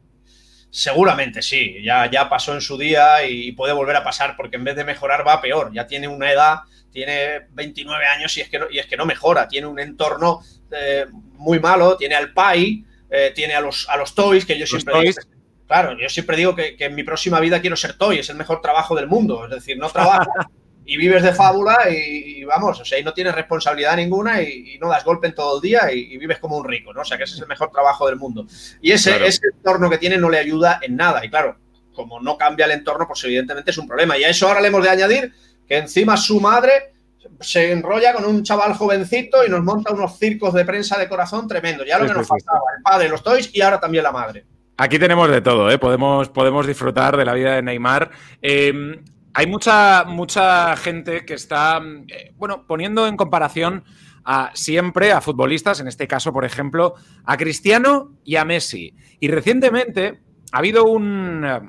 Seguramente 0.71 1.43
sí, 1.43 1.83
ya, 1.83 2.09
ya 2.11 2.28
pasó 2.28 2.54
en 2.54 2.61
su 2.61 2.78
día 2.78 3.26
y 3.26 3.52
puede 3.52 3.73
volver 3.73 3.97
a 3.97 4.04
pasar 4.04 4.37
porque 4.37 4.57
en 4.57 4.64
vez 4.64 4.76
de 4.76 4.85
mejorar 4.85 5.26
va 5.26 5.40
peor. 5.40 5.73
Ya 5.73 5.87
tiene 5.87 6.07
una 6.07 6.31
edad, 6.31 6.59
tiene 6.93 7.47
29 7.50 8.07
años 8.07 8.37
y 8.37 8.40
es 8.40 8.49
que 8.49 8.59
no, 8.59 8.66
y 8.71 8.78
es 8.78 8.87
que 8.87 8.97
no 8.97 9.07
mejora, 9.07 9.49
tiene 9.49 9.66
un 9.66 9.81
entorno 9.81 10.40
eh, 10.71 11.07
muy 11.33 11.59
malo, 11.59 11.97
tiene 11.97 12.14
al 12.14 12.33
PAI 12.33 12.85
eh, 13.16 13.30
tiene 13.33 13.54
a 13.54 13.61
los, 13.61 13.88
a 13.88 13.97
los 13.97 14.12
toys, 14.12 14.44
que 14.44 14.59
yo 14.59 14.66
siempre 14.66 15.00
digo, 15.00 15.21
claro, 15.68 15.97
yo 15.97 16.09
siempre 16.09 16.37
digo 16.37 16.56
que, 16.56 16.75
en 16.76 16.94
mi 16.97 17.04
próxima 17.04 17.38
vida 17.38 17.61
quiero 17.61 17.76
ser 17.76 17.94
toy, 17.94 18.18
es 18.18 18.28
el 18.28 18.37
mejor 18.37 18.61
trabajo 18.61 18.97
del 18.97 19.06
mundo, 19.06 19.44
es 19.44 19.50
decir, 19.52 19.78
no 19.78 19.88
trabajas 19.88 20.26
y 20.85 20.97
vives 20.97 21.23
de 21.23 21.33
fábula 21.33 21.88
y, 21.88 22.42
vamos, 22.42 22.80
o 22.80 22.85
sea, 22.85 22.99
y 22.99 23.04
no 23.04 23.14
tienes 23.14 23.33
responsabilidad 23.33 23.97
ninguna 23.97 24.42
y, 24.42 24.78
no 24.80 24.88
das 24.88 25.04
golpe 25.04 25.28
en 25.28 25.35
todo 25.37 25.56
el 25.56 25.62
día 25.62 25.92
y, 25.92 26.18
vives 26.18 26.40
como 26.40 26.56
un 26.56 26.64
rico, 26.64 26.92
¿no? 26.92 27.02
O 27.02 27.04
sea, 27.04 27.16
que 27.16 27.23
ese 27.23 27.37
es 27.37 27.40
el 27.40 27.47
mejor 27.47 27.71
trabajo 27.71 28.04
del 28.09 28.16
mundo. 28.16 28.49
Y 28.83 28.90
ese, 28.90 29.25
ese 29.25 29.47
entorno 29.54 29.88
que 29.88 29.99
tiene 29.99 30.18
no 30.18 30.28
le 30.28 30.38
ayuda 30.38 30.80
en 30.83 30.97
nada 30.97 31.25
y 31.25 31.30
claro, 31.30 31.56
como 31.94 32.21
no 32.21 32.37
cambia 32.37 32.66
el 32.66 32.73
entorno, 32.73 33.06
pues 33.06 33.23
evidentemente 33.23 33.71
es 33.71 33.78
un 33.78 33.87
problema. 33.87 34.18
Y 34.18 34.25
a 34.25 34.28
eso 34.28 34.49
ahora 34.49 34.61
le 34.61 34.68
hemos 34.68 34.83
de 34.83 34.90
añadir 34.90 35.33
que 35.68 35.76
encima 35.76 36.16
su 36.16 36.40
madre 36.40 36.94
se 37.40 37.73
enrolla 37.73 38.12
con 38.14 38.25
un 38.25 38.43
chaval 38.43 38.75
jovencito 38.75 39.45
y 39.45 39.50
nos 39.50 39.62
monta 39.62 39.93
unos 39.93 40.19
circos 40.19 40.54
de 40.54 40.64
prensa 40.64 40.99
de 40.99 41.09
corazón 41.09 41.49
tremendo. 41.49 41.85
Ya 41.85 41.99
lo 41.99 42.07
que 42.07 42.14
nos 42.14 42.26
faltaba, 42.26 42.61
el 42.76 42.83
padre, 42.83 43.09
los 43.09 43.23
toys 43.23 43.50
y 43.52 43.61
ahora 43.61 43.81
también 43.81 44.04
la 44.04 44.12
madre. 44.12 44.45
Aquí 44.76 44.99
tenemos 44.99 45.31
de 45.31 45.40
todo, 45.40 45.71
¿eh? 45.71 45.78
podemos, 45.78 46.28
podemos 46.31 46.66
disfrutar 46.66 47.16
de 47.16 47.25
la 47.25 47.35
vida 47.35 47.54
de 47.54 47.62
Neymar. 47.62 48.11
Em, 48.43 49.04
hay 49.33 49.47
mucha, 49.47 50.04
mucha 50.04 50.76
gente 50.76 51.25
que 51.25 51.35
está, 51.35 51.81
eh, 52.09 52.33
bueno, 52.37 52.66
poniendo 52.66 53.07
en 53.07 53.16
comparación 53.16 53.85
a 54.25 54.50
siempre 54.54 55.12
a 55.12 55.21
futbolistas, 55.21 55.81
en 55.81 55.88
este 55.88 56.09
caso, 56.09 56.33
por 56.33 56.45
ejemplo, 56.45 56.95
a 57.25 57.37
Cristiano 57.37 58.12
y 58.25 58.37
a 58.37 58.45
Messi. 58.45 58.95
Y 59.21 59.28
recientemente 59.28 60.21
ha 60.50 60.59
habido 60.59 60.85
un, 60.85 61.45
eh, 61.45 61.61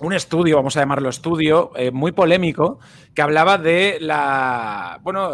un 0.00 0.12
estudio, 0.12 0.56
vamos 0.56 0.76
a 0.76 0.80
llamarlo 0.80 1.08
estudio, 1.08 1.72
eh, 1.76 1.90
muy 1.90 2.12
polémico, 2.12 2.78
que 3.14 3.22
hablaba 3.22 3.58
de 3.58 3.98
la, 4.00 5.00
bueno, 5.02 5.32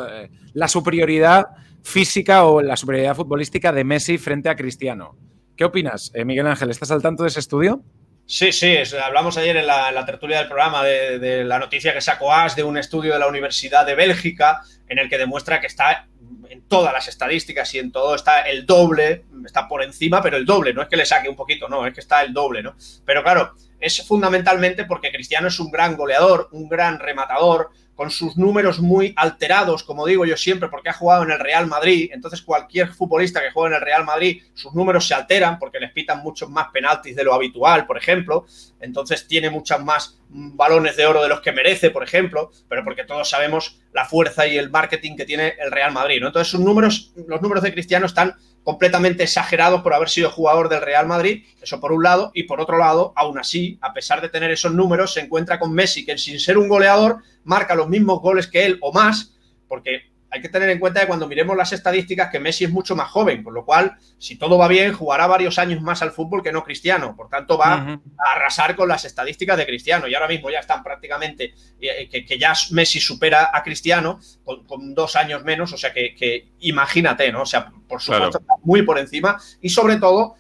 la 0.52 0.68
superioridad 0.68 1.47
física 1.83 2.44
o 2.44 2.62
la 2.62 2.76
superioridad 2.76 3.16
futbolística 3.16 3.73
de 3.73 3.85
Messi 3.85 4.18
frente 4.18 4.49
a 4.49 4.56
Cristiano. 4.56 5.16
¿Qué 5.56 5.64
opinas, 5.64 6.12
Miguel 6.25 6.47
Ángel? 6.47 6.71
¿Estás 6.71 6.90
al 6.90 7.02
tanto 7.02 7.23
de 7.23 7.28
ese 7.28 7.40
estudio? 7.40 7.83
Sí, 8.26 8.52
sí, 8.52 8.76
hablamos 9.02 9.37
ayer 9.37 9.56
en 9.59 9.66
la, 9.66 10.06
tertulia 10.06 10.38
del 10.38 10.47
programa 10.47 10.83
de, 10.83 11.44
la 11.44 11.59
noticia 11.59 11.92
que 11.92 12.00
sacó 12.00 12.33
As 12.33 12.56
de 12.56 12.62
un 12.62 12.78
estudio 12.78 13.12
de 13.12 13.18
la 13.18 13.26
Universidad 13.26 13.85
de 13.85 13.94
Bélgica 13.94 14.62
en 14.88 14.99
el 14.99 15.11
que 15.11 15.18
demuestra 15.18 15.61
que 15.61 15.66
está 15.66 16.09
en 16.49 16.66
todas 16.66 16.92
las 16.92 17.06
estadísticas 17.09 17.75
y 17.75 17.80
en 17.80 17.92
todo 17.92 18.14
está 18.14 18.40
el 18.42 18.64
doble, 18.64 19.25
está 19.47 19.69
por 19.69 19.83
encima, 19.83 20.23
pero 20.23 20.37
el 20.37 20.45
doble, 20.45 20.73
no 20.73 20.83
es 20.83 20.89
que 20.89 20.97
le 20.97 21.07
saque 21.07 21.29
un 21.29 21.37
poquito, 21.37 21.69
no, 21.69 21.87
es 21.87 21.95
que 21.95 22.01
está 22.01 22.23
el 22.23 22.33
doble, 22.33 22.63
¿no? 22.63 22.75
Pero 23.05 23.23
claro, 23.23 23.55
es 23.81 24.07
fundamentalmente 24.07 24.85
porque 24.85 25.13
Cristiano 25.13 25.49
es 25.49 25.59
un 25.61 25.71
gran 25.71 25.97
goleador, 25.97 26.49
un 26.53 26.69
gran 26.69 26.99
rematador, 26.99 27.71
con 27.95 28.11
sus 28.11 28.37
números 28.37 28.81
muy 28.81 29.13
alterados, 29.17 29.85
como 29.85 30.07
digo 30.07 30.25
yo 30.25 30.37
siempre, 30.37 30.69
porque 30.69 30.89
ha 30.89 30.95
jugado 30.95 31.23
en 31.23 31.31
el 31.31 31.39
Real 31.39 31.67
Madrid. 31.67 32.11
Entonces, 32.13 32.43
cualquier 32.43 32.89
futbolista 32.89 33.41
que 33.41 33.51
juegue 33.51 33.75
en 33.75 33.81
el 33.81 33.87
Real 33.87 34.05
Madrid, 34.05 34.43
sus 34.55 34.75
números 34.75 35.07
se 35.07 35.15
alteran 35.15 35.59
porque 35.59 35.79
les 35.79 35.93
pitan 35.93 36.19
muchos 36.19 36.51
más 36.51 36.69
penaltis 36.73 37.15
de 37.15 37.25
lo 37.25 37.35
habitual, 37.35 37.87
por 37.87 37.97
ejemplo. 37.97 38.47
Entonces, 38.81 39.27
tiene 39.29 39.49
muchas 39.49 39.83
más 39.83 40.19
balones 40.29 40.97
de 40.97 41.07
oro 41.07 41.23
de 41.23 41.29
los 41.29 41.41
que 41.41 41.53
merece, 41.53 41.91
por 41.91 42.03
ejemplo, 42.03 42.51
pero 42.69 42.83
porque 42.83 43.05
todos 43.05 43.29
sabemos 43.29 43.81
la 43.93 44.05
fuerza 44.05 44.47
y 44.47 44.59
el 44.59 44.71
marketing 44.71 45.17
que 45.17 45.25
tiene 45.25 45.55
el 45.61 45.71
Real 45.71 45.93
Madrid. 45.93 46.21
¿no? 46.21 46.29
Entonces, 46.29 46.51
sus 46.51 46.61
números, 46.61 47.13
los 47.29 47.41
números 47.41 47.63
de 47.63 47.73
Cristiano 47.73 48.07
están 48.07 48.35
completamente 48.64 49.23
exagerados 49.23 49.83
por 49.83 49.92
haber 49.92 50.09
sido 50.09 50.30
jugador 50.30 50.68
del 50.68 50.80
Real 50.80 51.06
Madrid, 51.06 51.44
eso 51.61 51.80
por 51.80 51.92
un 51.92 52.02
lado, 52.02 52.33
y 52.35 52.44
por 52.44 52.61
otro 52.61 52.78
lado, 52.78 53.12
aún 53.14 53.38
así, 53.38 53.78
a 53.83 53.92
pesar 53.92 54.23
de 54.23 54.30
tener 54.30 54.50
esos 54.50 54.73
números, 54.73 55.12
se 55.12 55.21
encuentra 55.21 55.59
con 55.59 55.73
Messi, 55.73 56.04
que 56.04 56.16
sin 56.16 56.40
ser 56.40 56.56
un 56.56 56.68
goleador, 56.68 57.18
marca 57.44 57.75
los 57.75 57.88
mismos 57.88 58.21
goles 58.21 58.47
que 58.47 58.64
él 58.64 58.78
o 58.80 58.92
más, 58.92 59.35
porque 59.68 60.13
hay 60.35 60.41
que 60.41 60.49
tener 60.49 60.69
en 60.69 60.81
cuenta 60.81 61.00
que 61.00 61.07
cuando 61.07 61.29
miremos 61.29 61.57
las 61.57 61.73
estadísticas 61.73 62.29
que 62.29 62.41
Messi 62.41 62.64
es 62.64 62.71
mucho 62.73 62.97
más 62.97 63.09
joven, 63.09 63.45
con 63.45 63.55
lo 63.55 63.64
cual, 63.64 63.97
si 64.19 64.35
todo 64.35 64.59
va 64.59 64.67
bien, 64.67 64.93
jugará 64.93 65.29
varios 65.29 65.61
años 65.61 65.81
más 65.81 66.03
al 66.03 66.11
fútbol 66.11 66.43
que 66.43 66.50
no 66.50 66.64
Cristiano. 66.64 67.14
Por 67.14 67.29
tanto, 67.29 67.57
va 67.57 67.75
a 68.19 68.33
arrasar 68.33 68.75
con 68.75 68.88
las 68.88 69.05
estadísticas 69.05 69.57
de 69.57 69.64
Cristiano. 69.64 70.09
Y 70.09 70.14
ahora 70.17 70.26
mismo 70.26 70.50
ya 70.50 70.59
están 70.59 70.83
prácticamente, 70.83 71.55
eh, 71.81 72.09
que, 72.09 72.37
ya 72.37 72.53
Messi 72.73 72.99
supera 72.99 73.50
a 73.55 73.62
Cristiano 73.62 74.19
con, 74.45 74.93
dos 74.93 75.14
años 75.14 75.45
menos. 75.45 75.73
O 75.73 75.79
sea 75.79 75.93
que, 75.93 76.49
imagínate, 76.59 77.31
¿no? 77.31 77.43
O 77.43 77.47
sea, 77.47 77.71
por 77.88 78.03
supuesto, 78.03 78.43
muy 78.64 78.83
por 78.83 78.99
encima. 78.99 79.41
Y 79.61 79.69
sobre 79.69 79.99
todo, 79.99 80.35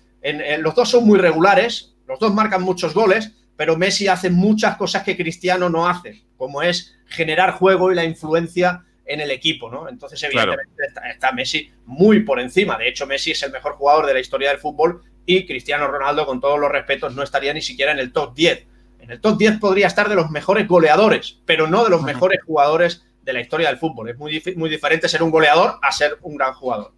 los 0.58 0.74
dos 0.74 0.90
son 0.90 1.06
muy 1.06 1.20
regulares, 1.20 1.94
los 2.08 2.18
dos 2.18 2.34
marcan 2.34 2.62
muchos 2.62 2.94
goles, 2.94 3.30
pero 3.54 3.76
Messi 3.76 4.08
hace 4.08 4.28
muchas 4.28 4.76
cosas 4.76 5.04
que 5.04 5.16
Cristiano 5.16 5.70
no 5.70 5.88
hace, 5.88 6.24
como 6.36 6.62
es 6.62 6.96
generar 7.06 7.52
juego 7.52 7.92
y 7.92 7.94
la 7.94 8.04
influencia 8.04 8.84
en 9.06 9.20
el 9.20 9.30
equipo, 9.30 9.70
¿no? 9.70 9.88
Entonces, 9.88 10.22
evidentemente, 10.22 10.72
está, 11.10 11.32
Messi 11.32 11.70
muy 11.84 12.20
por 12.20 12.40
encima. 12.40 12.78
De 12.78 12.88
hecho, 12.88 13.06
Messi 13.06 13.32
es 13.32 13.42
el 13.42 13.52
mejor 13.52 13.74
jugador 13.74 14.06
de 14.06 14.14
la 14.14 14.20
historia 14.20 14.50
del 14.50 14.58
fútbol 14.58 15.02
y 15.26 15.46
Cristiano 15.46 15.88
Ronaldo, 15.88 16.26
con 16.26 16.40
todos 16.40 16.58
los 16.58 16.70
respetos, 16.70 17.14
no 17.14 17.22
estaría 17.22 17.52
ni 17.52 17.62
siquiera 17.62 17.92
en 17.92 17.98
el 17.98 18.12
top 18.12 18.34
10. 18.34 18.66
En 19.00 19.10
el 19.10 19.20
top 19.20 19.38
10 19.38 19.58
podría 19.58 19.86
estar 19.86 20.08
de 20.08 20.14
los 20.14 20.30
mejores 20.30 20.66
goleadores, 20.66 21.40
pero 21.44 21.66
no 21.66 21.84
de 21.84 21.90
los 21.90 22.02
mejores 22.02 22.40
jugadores 22.44 23.06
de 23.22 23.32
la 23.32 23.40
historia 23.40 23.68
del 23.68 23.78
fútbol. 23.78 24.10
Es 24.10 24.18
muy, 24.18 24.42
muy 24.56 24.70
diferente 24.70 25.08
ser 25.08 25.22
un 25.22 25.30
goleador 25.30 25.78
a 25.82 25.92
ser 25.92 26.18
un 26.22 26.36
gran 26.36 26.54
jugador. 26.54 26.92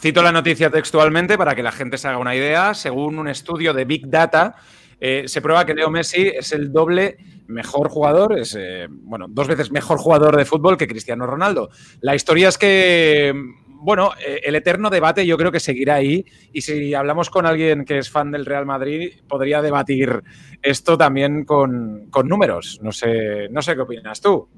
Cito 0.00 0.22
la 0.22 0.32
noticia 0.32 0.70
textualmente 0.70 1.36
para 1.36 1.54
que 1.54 1.62
la 1.62 1.72
gente 1.72 1.98
se 1.98 2.08
haga 2.08 2.18
una 2.18 2.34
idea. 2.34 2.74
Según 2.74 3.18
un 3.18 3.28
estudio 3.28 3.72
de 3.72 3.84
Big 3.84 4.08
Data, 4.08 4.56
eh, 5.04 5.24
se 5.26 5.42
prueba 5.42 5.66
que 5.66 5.74
Leo 5.74 5.90
Messi 5.90 6.28
es 6.28 6.52
el 6.52 6.70
doble 6.72 7.16
mejor 7.48 7.88
jugador, 7.88 8.38
es 8.38 8.56
eh, 8.56 8.86
bueno, 8.88 9.26
dos 9.28 9.48
veces 9.48 9.72
mejor 9.72 9.98
jugador 9.98 10.36
de 10.36 10.44
fútbol 10.44 10.76
que 10.76 10.86
Cristiano 10.86 11.26
Ronaldo. 11.26 11.70
La 12.00 12.14
historia 12.14 12.48
es 12.48 12.56
que, 12.56 13.34
bueno, 13.66 14.12
eh, 14.24 14.42
el 14.44 14.54
eterno 14.54 14.90
debate 14.90 15.26
yo 15.26 15.36
creo 15.36 15.50
que 15.50 15.58
seguirá 15.58 15.96
ahí 15.96 16.24
y 16.52 16.60
si 16.60 16.94
hablamos 16.94 17.30
con 17.30 17.46
alguien 17.46 17.84
que 17.84 17.98
es 17.98 18.10
fan 18.10 18.30
del 18.30 18.46
Real 18.46 18.64
Madrid, 18.64 19.14
podría 19.26 19.60
debatir 19.60 20.22
esto 20.62 20.96
también 20.96 21.44
con, 21.44 22.06
con 22.08 22.28
números. 22.28 22.78
No 22.80 22.92
sé, 22.92 23.48
no 23.50 23.60
sé 23.60 23.74
qué 23.74 23.80
opinas 23.80 24.20
tú. 24.20 24.48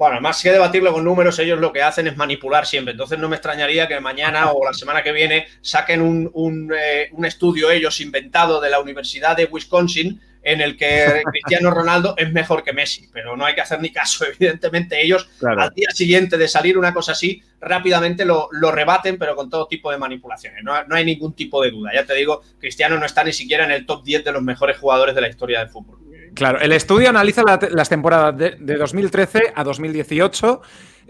Bueno, 0.00 0.18
más 0.22 0.42
que 0.42 0.50
debatirlo 0.50 0.94
con 0.94 1.04
números, 1.04 1.38
ellos 1.40 1.60
lo 1.60 1.74
que 1.74 1.82
hacen 1.82 2.06
es 2.06 2.16
manipular 2.16 2.64
siempre. 2.64 2.92
Entonces 2.92 3.18
no 3.18 3.28
me 3.28 3.36
extrañaría 3.36 3.86
que 3.86 4.00
mañana 4.00 4.50
o 4.50 4.64
la 4.64 4.72
semana 4.72 5.02
que 5.02 5.12
viene 5.12 5.46
saquen 5.60 6.00
un, 6.00 6.72
eh, 6.74 7.10
estudio 7.22 7.70
ellos 7.70 8.00
inventado 8.00 8.62
de 8.62 8.70
la 8.70 8.80
Universidad 8.80 9.36
de 9.36 9.44
Wisconsin 9.44 10.18
en 10.42 10.62
el 10.62 10.78
que 10.78 11.20
Cristiano 11.30 11.70
Ronaldo 11.70 12.14
es 12.16 12.32
mejor 12.32 12.64
que 12.64 12.72
Messi, 12.72 13.10
pero 13.12 13.36
no 13.36 13.44
hay 13.44 13.54
que 13.54 13.60
hacer 13.60 13.82
ni 13.82 13.92
caso. 13.92 14.24
Evidentemente 14.40 15.02
ellos 15.02 15.28
al 15.42 15.68
día 15.74 15.90
siguiente 15.90 16.38
de 16.38 16.48
salir 16.48 16.78
una 16.78 16.94
cosa 16.94 17.12
así, 17.12 17.42
rápidamente 17.60 18.24
lo, 18.24 18.48
rebaten, 18.72 19.18
pero 19.18 19.36
con 19.36 19.50
todo 19.50 19.68
tipo 19.68 19.90
de 19.90 19.98
manipulaciones. 19.98 20.64
No, 20.64 20.82
no, 20.84 20.96
hay 20.96 21.04
ningún 21.04 21.34
tipo 21.34 21.62
de 21.62 21.72
duda. 21.72 21.90
Ya 21.92 22.06
te 22.06 22.14
digo, 22.14 22.40
Cristiano 22.58 22.98
no 22.98 23.04
está 23.04 23.22
ni 23.22 23.34
siquiera 23.34 23.66
en 23.66 23.72
el 23.72 23.84
top 23.84 24.02
10 24.02 24.24
de 24.24 24.32
los 24.32 24.42
mejores 24.42 24.78
jugadores 24.78 25.14
de 25.14 25.20
la 25.20 25.28
historia 25.28 25.58
del 25.58 25.68
fútbol. 25.68 25.99
Claro, 26.34 26.60
el 26.60 26.72
estudio 26.72 27.08
analiza 27.08 27.42
las 27.70 27.88
temporadas 27.88 28.36
de, 28.36 28.76
2013 28.76 29.52
a 29.54 29.64
2018. 29.64 30.62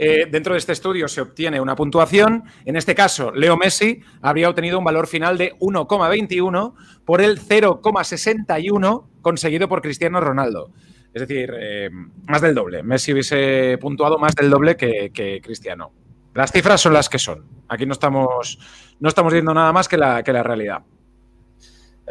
Eh, 0.03 0.27
dentro 0.31 0.55
de 0.55 0.59
este 0.59 0.73
estudio 0.73 1.09
se 1.09 1.21
obtiene 1.21 1.61
una 1.61 1.77
puntuación. 1.77 2.45
En 2.65 2.77
este 2.77 2.95
caso, 2.95 3.33
Leo 3.33 3.57
Messi 3.57 4.01
habría 4.23 4.49
obtenido 4.49 4.79
un 4.79 4.85
valor 4.85 5.07
final 5.07 5.37
de 5.37 5.55
1,21 5.59 6.75
por 7.05 7.21
el 7.21 7.39
0,61 7.39 9.07
conseguido 9.21 9.69
por 9.69 9.83
Cristiano 9.83 10.21
Ronaldo. 10.21 10.73
Es 11.13 11.27
decir, 11.27 11.53
eh, 11.59 11.91
más 12.27 12.41
del 12.41 12.55
doble. 12.55 12.83
Messi 12.83 13.13
hubiese 13.13 13.77
puntuado 13.79 14.19
más 14.19 14.35
del 14.35 14.49
doble 14.49 14.77
que, 14.77 15.41
Cristiano. 15.43 15.93
Las 16.35 16.53
cifras 16.53 16.81
son 16.81 16.95
las 16.95 17.09
que 17.09 17.19
son. 17.19 17.45
Aquí 17.69 17.85
no 17.85 17.93
estamos, 17.93 18.59
no 19.01 19.09
estamos 19.09 19.33
viendo 19.33 19.53
nada 19.53 19.73
más 19.73 19.89
que 19.89 19.99
la, 19.99 20.23
que 20.23 20.33
la 20.33 20.43
realidad 20.43 20.83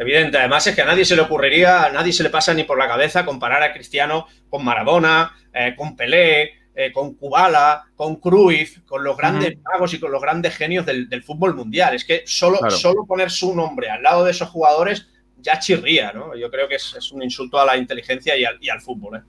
evidente. 0.00 0.38
Además 0.38 0.66
es 0.66 0.74
que 0.74 0.82
a 0.82 0.86
nadie 0.86 1.04
se 1.04 1.14
le 1.14 1.22
ocurriría, 1.22 1.84
a 1.84 1.90
nadie 1.90 2.12
se 2.12 2.22
le 2.22 2.30
pasa 2.30 2.54
ni 2.54 2.64
por 2.64 2.78
la 2.78 2.88
cabeza 2.88 3.24
comparar 3.24 3.62
a 3.62 3.72
Cristiano 3.72 4.26
con 4.48 4.64
Maradona, 4.64 5.36
eh, 5.52 5.74
con 5.76 5.94
Pelé, 5.94 6.54
eh, 6.74 6.90
con 6.92 7.14
Kubala, 7.14 7.84
con 7.94 8.16
Cruyff, 8.16 8.80
con 8.86 9.04
los 9.04 9.16
grandes 9.16 9.58
magos 9.62 9.92
y 9.92 10.00
con 10.00 10.10
los 10.10 10.22
grandes 10.22 10.56
genios 10.56 10.86
del, 10.86 11.22
fútbol 11.22 11.54
mundial. 11.54 11.94
Es 11.94 12.04
que 12.04 12.22
solo, 12.24 12.58
solo 12.70 13.04
poner 13.04 13.30
su 13.30 13.54
nombre 13.54 13.90
al 13.90 14.02
lado 14.02 14.24
de 14.24 14.30
esos 14.30 14.48
jugadores 14.48 15.06
ya 15.36 15.58
chirría, 15.58 16.12
¿no? 16.12 16.34
Yo 16.34 16.50
creo 16.50 16.68
que 16.68 16.76
es, 16.76 17.12
un 17.12 17.22
insulto 17.22 17.60
a 17.60 17.66
la 17.66 17.76
inteligencia 17.76 18.34
y 18.36 18.68
al, 18.68 18.80
fútbol. 18.80 19.18
¿eh? 19.18 19.22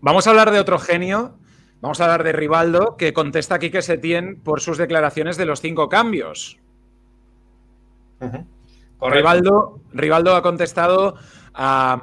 Vamos 0.00 0.26
a 0.26 0.30
hablar 0.30 0.50
de 0.50 0.58
otro 0.58 0.78
genio. 0.78 1.38
Vamos 1.80 2.00
a 2.00 2.04
hablar 2.04 2.24
de 2.24 2.32
Rivaldo, 2.32 2.96
que 2.96 3.12
contesta 3.12 3.54
aquí 3.54 3.70
que 3.70 3.82
se 3.82 3.98
tiene 3.98 4.34
por 4.34 4.60
sus 4.60 4.78
declaraciones 4.78 5.36
de 5.36 5.44
los 5.44 5.60
cinco 5.60 5.88
cambios. 5.88 6.58
Rivaldo, 9.00 9.80
Rivaldo 9.92 10.34
ha 10.34 10.42
contestado 10.42 11.16
a, 11.54 12.02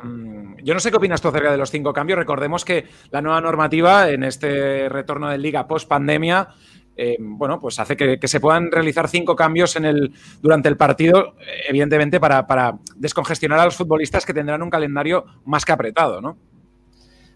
yo 0.64 0.74
no 0.74 0.80
sé 0.80 0.92
qué 0.92 0.98
opinas 0.98 1.22
tú 1.22 1.30
acerca 1.30 1.52
de 1.52 1.58
los 1.58 1.72
cinco 1.72 1.94
cambios. 1.94 2.20
Recordemos 2.20 2.66
que 2.66 2.86
la 3.12 3.22
nueva 3.22 3.42
normativa 3.42 4.10
en 4.10 4.24
este 4.24 4.90
retorno 4.90 5.30
de 5.30 5.38
liga 5.38 5.68
post 5.68 5.88
pandemia, 5.88 6.50
eh, 6.98 7.18
bueno, 7.20 7.60
pues 7.60 7.80
hace 7.80 7.98
que, 7.98 8.28
se 8.28 8.40
puedan 8.40 8.72
realizar 8.72 9.08
cinco 9.08 9.36
cambios 9.36 9.76
en 9.76 9.86
el, 9.86 10.14
durante 10.42 10.70
el 10.70 10.78
partido, 10.78 11.36
evidentemente 11.68 12.20
para, 12.20 12.48
para, 12.48 12.78
descongestionar 12.96 13.60
a 13.60 13.66
los 13.66 13.76
futbolistas 13.76 14.26
que 14.26 14.34
tendrán 14.34 14.62
un 14.62 14.70
calendario 14.70 15.26
más 15.46 15.66
que 15.66 15.74
apretado, 15.74 16.22
¿no? 16.22 16.38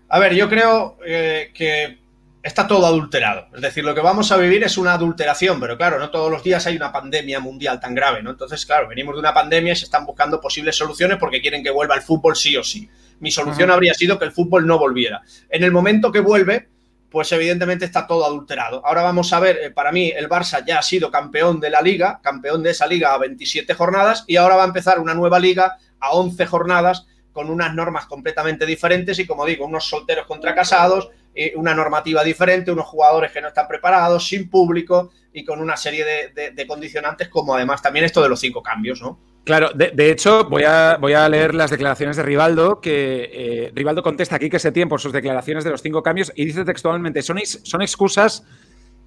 A 0.10 0.18
ver, 0.18 0.34
yo 0.34 0.50
creo 0.50 0.98
eh, 1.06 1.52
que 1.54 1.99
está 2.42 2.68
todo 2.68 2.86
adulterado. 2.86 3.48
Es 3.54 3.62
decir, 3.62 3.84
lo 3.84 3.94
que 3.94 4.02
vamos 4.02 4.32
a 4.32 4.38
vivir 4.38 4.64
es 4.64 4.78
una 4.78 4.94
adulteración, 4.94 5.60
pero 5.60 5.78
claro, 5.78 6.00
no 6.00 6.10
todos 6.10 6.32
los 6.32 6.44
días 6.44 6.66
hay 6.68 6.76
una 6.76 6.92
pandemia 6.92 7.40
mundial 7.40 7.80
tan 7.80 7.94
grave, 7.94 8.24
¿no? 8.24 8.32
Entonces, 8.32 8.66
claro, 8.66 8.88
venimos 8.88 9.16
de 9.16 9.20
una 9.20 9.34
pandemia 9.34 9.74
y 9.74 9.76
se 9.76 9.86
están 9.86 10.06
buscando 10.06 10.40
posibles 10.40 10.76
soluciones 10.76 11.18
porque 11.18 11.42
quieren 11.42 11.64
que 11.64 11.70
vuelva 11.70 11.96
el 11.96 12.02
fútbol 12.02 12.36
sí 12.36 12.56
o 12.56 12.64
sí. 12.64 12.90
Mi 13.20 13.32
solución 13.32 13.70
habría 13.72 13.94
sido 13.94 14.18
que 14.18 14.26
el 14.26 14.32
fútbol 14.32 14.66
no 14.66 14.80
volviera. 14.80 15.22
En 15.50 15.64
el 15.64 15.72
momento 15.72 16.12
que 16.12 16.22
vuelve, 16.22 16.70
pues 17.10 17.32
evidentemente 17.32 17.86
está 17.86 18.08
todo 18.08 18.26
adulterado. 18.26 18.86
Ahora 18.86 19.02
vamos 19.02 19.34
a 19.34 19.40
ver, 19.40 19.58
eh, 19.62 19.72
para 19.72 19.92
mí 19.92 20.12
el 20.16 20.30
Barça 20.30 20.64
ya 20.66 20.80
ha 20.80 20.84
sido 20.84 21.12
campeón 21.12 21.60
de 21.60 21.70
la 21.70 21.82
liga, 21.82 22.20
campeón 22.24 22.64
de 22.64 22.72
esa 22.72 22.88
liga 22.88 23.14
a 23.14 23.18
27 23.18 23.74
jornadas 23.74 24.24
y 24.28 24.38
ahora 24.38 24.56
va 24.56 24.64
a 24.64 24.68
empezar 24.68 25.00
una 25.00 25.14
nueva 25.14 25.40
liga 25.40 25.78
a 26.00 26.12
11 26.12 26.46
jornadas 26.46 27.08
con 27.34 27.50
unas 27.50 27.74
normas 27.74 28.06
completamente 28.06 28.66
diferentes 28.66 29.18
y 29.20 29.26
como 29.26 29.46
digo, 29.46 29.66
unos 29.66 29.88
solteros 29.88 30.26
contra 30.28 30.56
casados, 30.56 31.10
eh, 31.36 31.54
una 31.56 31.74
normativa 31.74 32.24
diferente, 32.24 32.72
unos 32.72 32.88
jugadores 32.88 33.32
que 33.32 33.42
no 33.42 33.50
están 33.50 33.68
preparados, 33.68 34.28
sin 34.28 34.50
público 34.50 35.12
y 35.32 35.46
con 35.46 35.62
una 35.62 35.78
serie 35.78 36.04
de, 36.34 36.68
condicionantes, 36.68 37.30
como 37.30 37.54
además 37.54 37.82
también 37.82 38.06
esto 38.06 38.22
de 38.22 38.30
los 38.30 38.40
cinco 38.40 38.64
cambios, 38.64 39.02
¿no? 39.02 39.20
Claro, 39.46 39.70
de, 39.74 40.12
hecho, 40.12 40.46
voy 40.46 40.64
a, 40.64 40.98
voy 41.00 41.14
a, 41.14 41.28
leer 41.30 41.56
las 41.56 41.72
declaraciones 41.72 42.18
de 42.18 42.24
Rivaldo, 42.24 42.82
que 42.82 43.30
eh, 43.32 43.72
Rivaldo 43.74 44.04
contesta 44.04 44.36
aquí 44.36 44.50
que 44.50 44.60
se 44.60 44.72
tiene 44.72 44.90
por 44.90 45.00
sus 45.00 45.14
declaraciones 45.14 45.64
de 45.64 45.72
los 45.72 45.82
cinco 45.82 46.04
cambios 46.04 46.32
y 46.36 46.46
dice 46.46 46.66
textualmente, 46.66 47.22
son, 47.22 47.40
son 47.46 47.82
excusas 47.82 48.44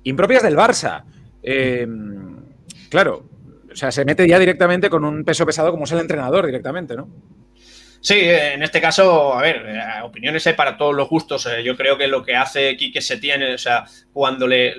impropias 0.04 0.42
del 0.42 0.56
Barça. 0.56 1.04
Eh, 1.42 1.86
claro, 2.88 3.24
o 3.70 3.76
sea, 3.76 3.90
se 3.92 4.04
mete 4.04 4.26
ya 4.26 4.38
directamente 4.38 4.90
con 4.90 5.04
un 5.04 5.24
peso 5.24 5.46
pesado 5.46 5.70
como 5.70 5.84
es 5.84 5.92
el 5.92 6.00
entrenador 6.00 6.46
directamente, 6.46 6.96
¿no? 6.96 7.08
Sí, 8.02 8.18
en 8.18 8.64
este 8.64 8.80
caso, 8.80 9.32
a 9.32 9.42
ver, 9.42 9.64
eh, 9.64 10.02
opiniones 10.02 10.44
hay 10.48 10.54
para 10.54 10.76
todos 10.76 10.92
los 10.92 11.08
gustos. 11.08 11.46
Eh, 11.46 11.62
yo 11.62 11.76
creo 11.76 11.96
que 11.96 12.08
lo 12.08 12.24
que 12.24 12.34
hace 12.34 12.76
Quique 12.76 12.98
tiene, 13.20 13.54
o 13.54 13.58
sea, 13.58 13.84
cuando 14.12 14.48
le, 14.48 14.74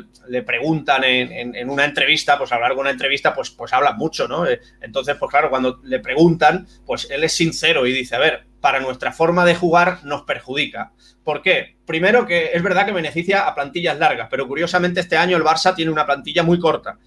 preguntan 0.46 1.06
en, 1.06 1.70
una 1.70 1.86
entrevista, 1.86 2.38
pues 2.38 2.52
a 2.52 2.56
lo 2.56 2.62
largo 2.64 2.76
de 2.76 2.82
una 2.82 2.90
entrevista, 2.90 3.34
pues, 3.34 3.50
pues 3.52 3.72
habla 3.72 3.94
mucho, 3.94 4.28
¿no? 4.28 4.46
Eh, 4.46 4.60
entonces, 4.82 5.16
pues 5.16 5.32
claro, 5.32 5.50
cuando 5.50 5.80
le 5.86 6.00
preguntan, 6.00 6.68
pues 6.86 7.10
él 7.10 7.24
es 7.24 7.32
sincero 7.32 7.88
y 7.88 7.94
dice, 7.94 8.18
a 8.18 8.20
ver, 8.20 8.44
para 8.60 8.82
nuestra 8.82 9.14
forma 9.14 9.46
de 9.46 9.56
jugar 9.56 10.04
nos 10.04 10.24
perjudica. 10.24 10.92
¿Por 11.24 11.42
qué? 11.42 11.78
Primero 11.86 12.26
que 12.28 12.52
es 12.54 12.62
verdad 12.62 12.86
que 12.86 12.92
beneficia 12.92 13.48
a 13.48 13.56
plantillas 13.56 13.98
largas, 13.98 14.28
pero 14.30 14.50
curiosamente 14.50 15.00
este 15.00 15.16
año 15.16 15.38
el 15.38 15.44
Barça 15.44 15.74
tiene 15.74 15.92
una 15.92 16.06
plantilla 16.06 16.44
muy 16.44 16.60
corta. 16.60 16.98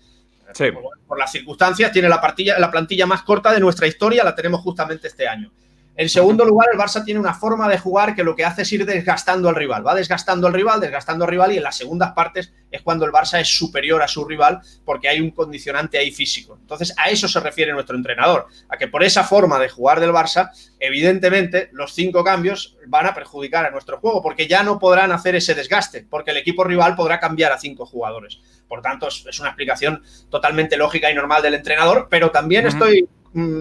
Sí. 0.54 0.70
Por, 1.06 1.18
las 1.18 1.30
circunstancias, 1.30 1.92
tiene 1.92 2.08
la, 2.08 2.23
la 2.58 2.70
plantilla 2.70 3.04
más 3.04 3.20
corta 3.20 3.52
de 3.52 3.61
nuestra 3.61 3.87
historia, 3.87 4.25
la 4.25 4.35
tenemos 4.35 4.62
justamente 4.62 5.08
este 5.08 5.28
año. 5.28 5.52
En 5.98 6.10
segundo 6.10 6.44
lugar, 6.44 6.68
el 6.70 6.78
Barça 6.78 7.02
tiene 7.02 7.18
una 7.18 7.32
forma 7.32 7.70
de 7.70 7.78
jugar 7.78 8.14
que 8.14 8.22
lo 8.22 8.36
que 8.36 8.44
hace 8.44 8.62
es 8.62 8.72
ir 8.72 8.84
desgastando 8.84 9.48
al 9.48 9.54
rival. 9.54 9.86
Va 9.86 9.94
desgastando 9.94 10.46
al 10.46 10.52
rival, 10.52 10.78
desgastando 10.78 11.24
al 11.24 11.30
rival 11.30 11.52
y 11.52 11.56
en 11.56 11.62
las 11.62 11.76
segundas 11.76 12.12
partes 12.12 12.52
es 12.70 12.82
cuando 12.82 13.06
el 13.06 13.12
Barça 13.12 13.40
es 13.40 13.48
superior 13.48 14.02
a 14.02 14.08
su 14.08 14.26
rival 14.26 14.60
porque 14.84 15.08
hay 15.08 15.20
un 15.20 15.30
condicionante 15.30 15.96
ahí 15.96 16.10
físico. 16.10 16.58
Entonces, 16.60 16.92
a 16.98 17.08
eso 17.08 17.28
se 17.28 17.40
refiere 17.40 17.72
nuestro 17.72 17.96
entrenador, 17.96 18.46
a 18.68 18.76
que 18.76 18.88
por 18.88 19.02
esa 19.04 19.24
forma 19.24 19.58
de 19.58 19.70
jugar 19.70 20.00
del 20.00 20.10
Barça, 20.10 20.50
evidentemente 20.80 21.70
los 21.72 21.94
cinco 21.94 22.22
cambios 22.22 22.76
van 22.88 23.06
a 23.06 23.14
perjudicar 23.14 23.64
a 23.64 23.70
nuestro 23.70 23.98
juego 23.98 24.22
porque 24.22 24.46
ya 24.46 24.62
no 24.62 24.78
podrán 24.78 25.12
hacer 25.12 25.34
ese 25.34 25.54
desgaste, 25.54 26.06
porque 26.10 26.32
el 26.32 26.36
equipo 26.36 26.62
rival 26.62 26.94
podrá 26.94 27.18
cambiar 27.18 27.52
a 27.52 27.58
cinco 27.58 27.86
jugadores. 27.86 28.38
Por 28.68 28.82
tanto, 28.82 29.08
es 29.08 29.40
una 29.40 29.48
explicación 29.48 30.02
totalmente 30.28 30.76
lógica 30.76 31.10
y 31.10 31.14
normal 31.14 31.40
del 31.40 31.54
entrenador, 31.54 32.08
pero 32.10 32.30
también 32.30 32.66
estoy 32.66 33.08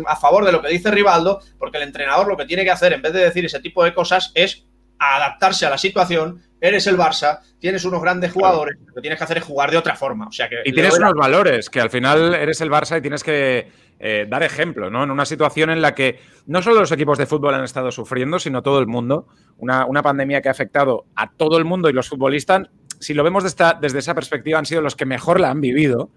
a 0.08 0.16
favor 0.16 0.46
de 0.46 0.52
lo 0.52 0.62
que 0.62 0.70
dice 0.70 0.92
Rivaldo, 0.92 1.40
porque 1.58 1.78
el 1.78 1.84
entrenador 1.84 2.28
lo 2.28 2.38
que 2.38 2.46
tiene 2.46 2.64
que 2.64 2.72
hacer, 2.72 2.94
en 2.94 3.02
vez 3.02 3.14
de 3.14 3.20
decir 3.20 3.46
ese 3.46 3.60
tipo 3.60 3.84
de 3.84 3.94
cosas, 3.94 4.32
es 4.36 4.66
adaptarse 5.00 5.66
a 5.66 5.70
la 5.70 5.78
situación. 5.78 6.42
Eres 6.62 6.88
el 6.88 6.98
Barça, 6.98 7.42
tienes 7.60 7.86
unos 7.86 8.02
grandes 8.02 8.32
jugadores, 8.32 8.78
lo 8.86 8.94
que 8.94 9.02
tienes 9.02 9.20
que 9.20 9.24
hacer 9.24 9.38
es 9.38 9.44
jugar 9.44 9.70
de 9.70 9.78
otra 9.78 9.96
forma. 9.96 10.28
O 10.28 10.32
sea 10.32 10.50
que 10.50 10.58
y 10.66 10.72
tienes 10.72 10.98
unos 10.98 11.14
valores, 11.14 11.70
que 11.70 11.82
al 11.82 11.90
final 11.90 12.34
eres 12.34 12.62
el 12.62 12.72
Barça 12.72 12.98
y 12.98 13.02
tienes 13.02 13.24
que 13.24 13.68
eh, 14.00 14.26
dar 14.28 14.44
ejemplo, 14.44 14.90
¿no? 14.90 15.04
En 15.04 15.12
una 15.12 15.26
situación 15.26 15.70
en 15.70 15.82
la 15.82 15.94
que 15.94 16.20
no 16.48 16.62
solo 16.62 16.80
los 16.80 16.92
equipos 16.92 17.18
de 17.18 17.26
fútbol 17.26 17.54
han 17.54 17.64
estado 17.64 17.92
sufriendo, 17.92 18.40
sino 18.40 18.62
todo 18.64 18.80
el 18.80 18.88
mundo. 18.88 19.28
Una, 19.58 19.86
una 19.86 20.02
pandemia 20.02 20.42
que 20.42 20.50
ha 20.50 20.52
afectado 20.52 21.06
a 21.16 21.32
todo 21.32 21.58
el 21.58 21.66
mundo 21.66 21.90
y 21.90 21.94
los 21.94 22.10
futbolistas, 22.10 22.70
si 23.00 23.14
lo 23.14 23.24
vemos 23.24 23.44
desde 23.44 24.00
esa 24.00 24.16
perspectiva, 24.16 24.60
han 24.60 24.66
sido 24.66 24.82
los 24.82 24.96
que 24.96 25.06
mejor 25.06 25.40
la 25.40 25.52
han 25.52 25.62
vivido. 25.62 26.10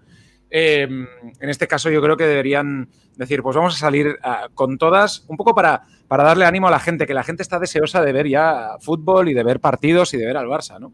Em, 0.49 1.07
en 1.39 1.49
este 1.49 1.67
caso 1.67 1.89
yo 1.89 2.01
creo 2.01 2.17
que 2.17 2.25
deberían 2.25 2.89
decir, 3.15 3.43
pues 3.43 3.55
vamos 3.55 3.75
a 3.75 3.77
salir 3.77 4.17
ah, 4.23 4.47
con 4.53 4.77
todas, 4.77 5.25
un 5.27 5.37
poco 5.37 5.53
para, 5.53 5.83
para 6.07 6.23
darle 6.23 6.45
ánimo 6.45 6.67
a 6.67 6.71
la 6.71 6.79
gente, 6.79 7.05
que 7.05 7.13
la 7.13 7.23
gente 7.23 7.43
está 7.43 7.59
deseosa 7.59 8.01
de 8.01 8.13
ver 8.13 8.27
ya 8.27 8.77
fútbol 8.79 9.29
y 9.29 9.33
de 9.33 9.43
ver 9.43 9.59
partidos 9.59 10.13
y 10.13 10.17
de 10.17 10.25
ver 10.25 10.37
al 10.37 10.47
Barça, 10.47 10.79
¿no? 10.79 10.93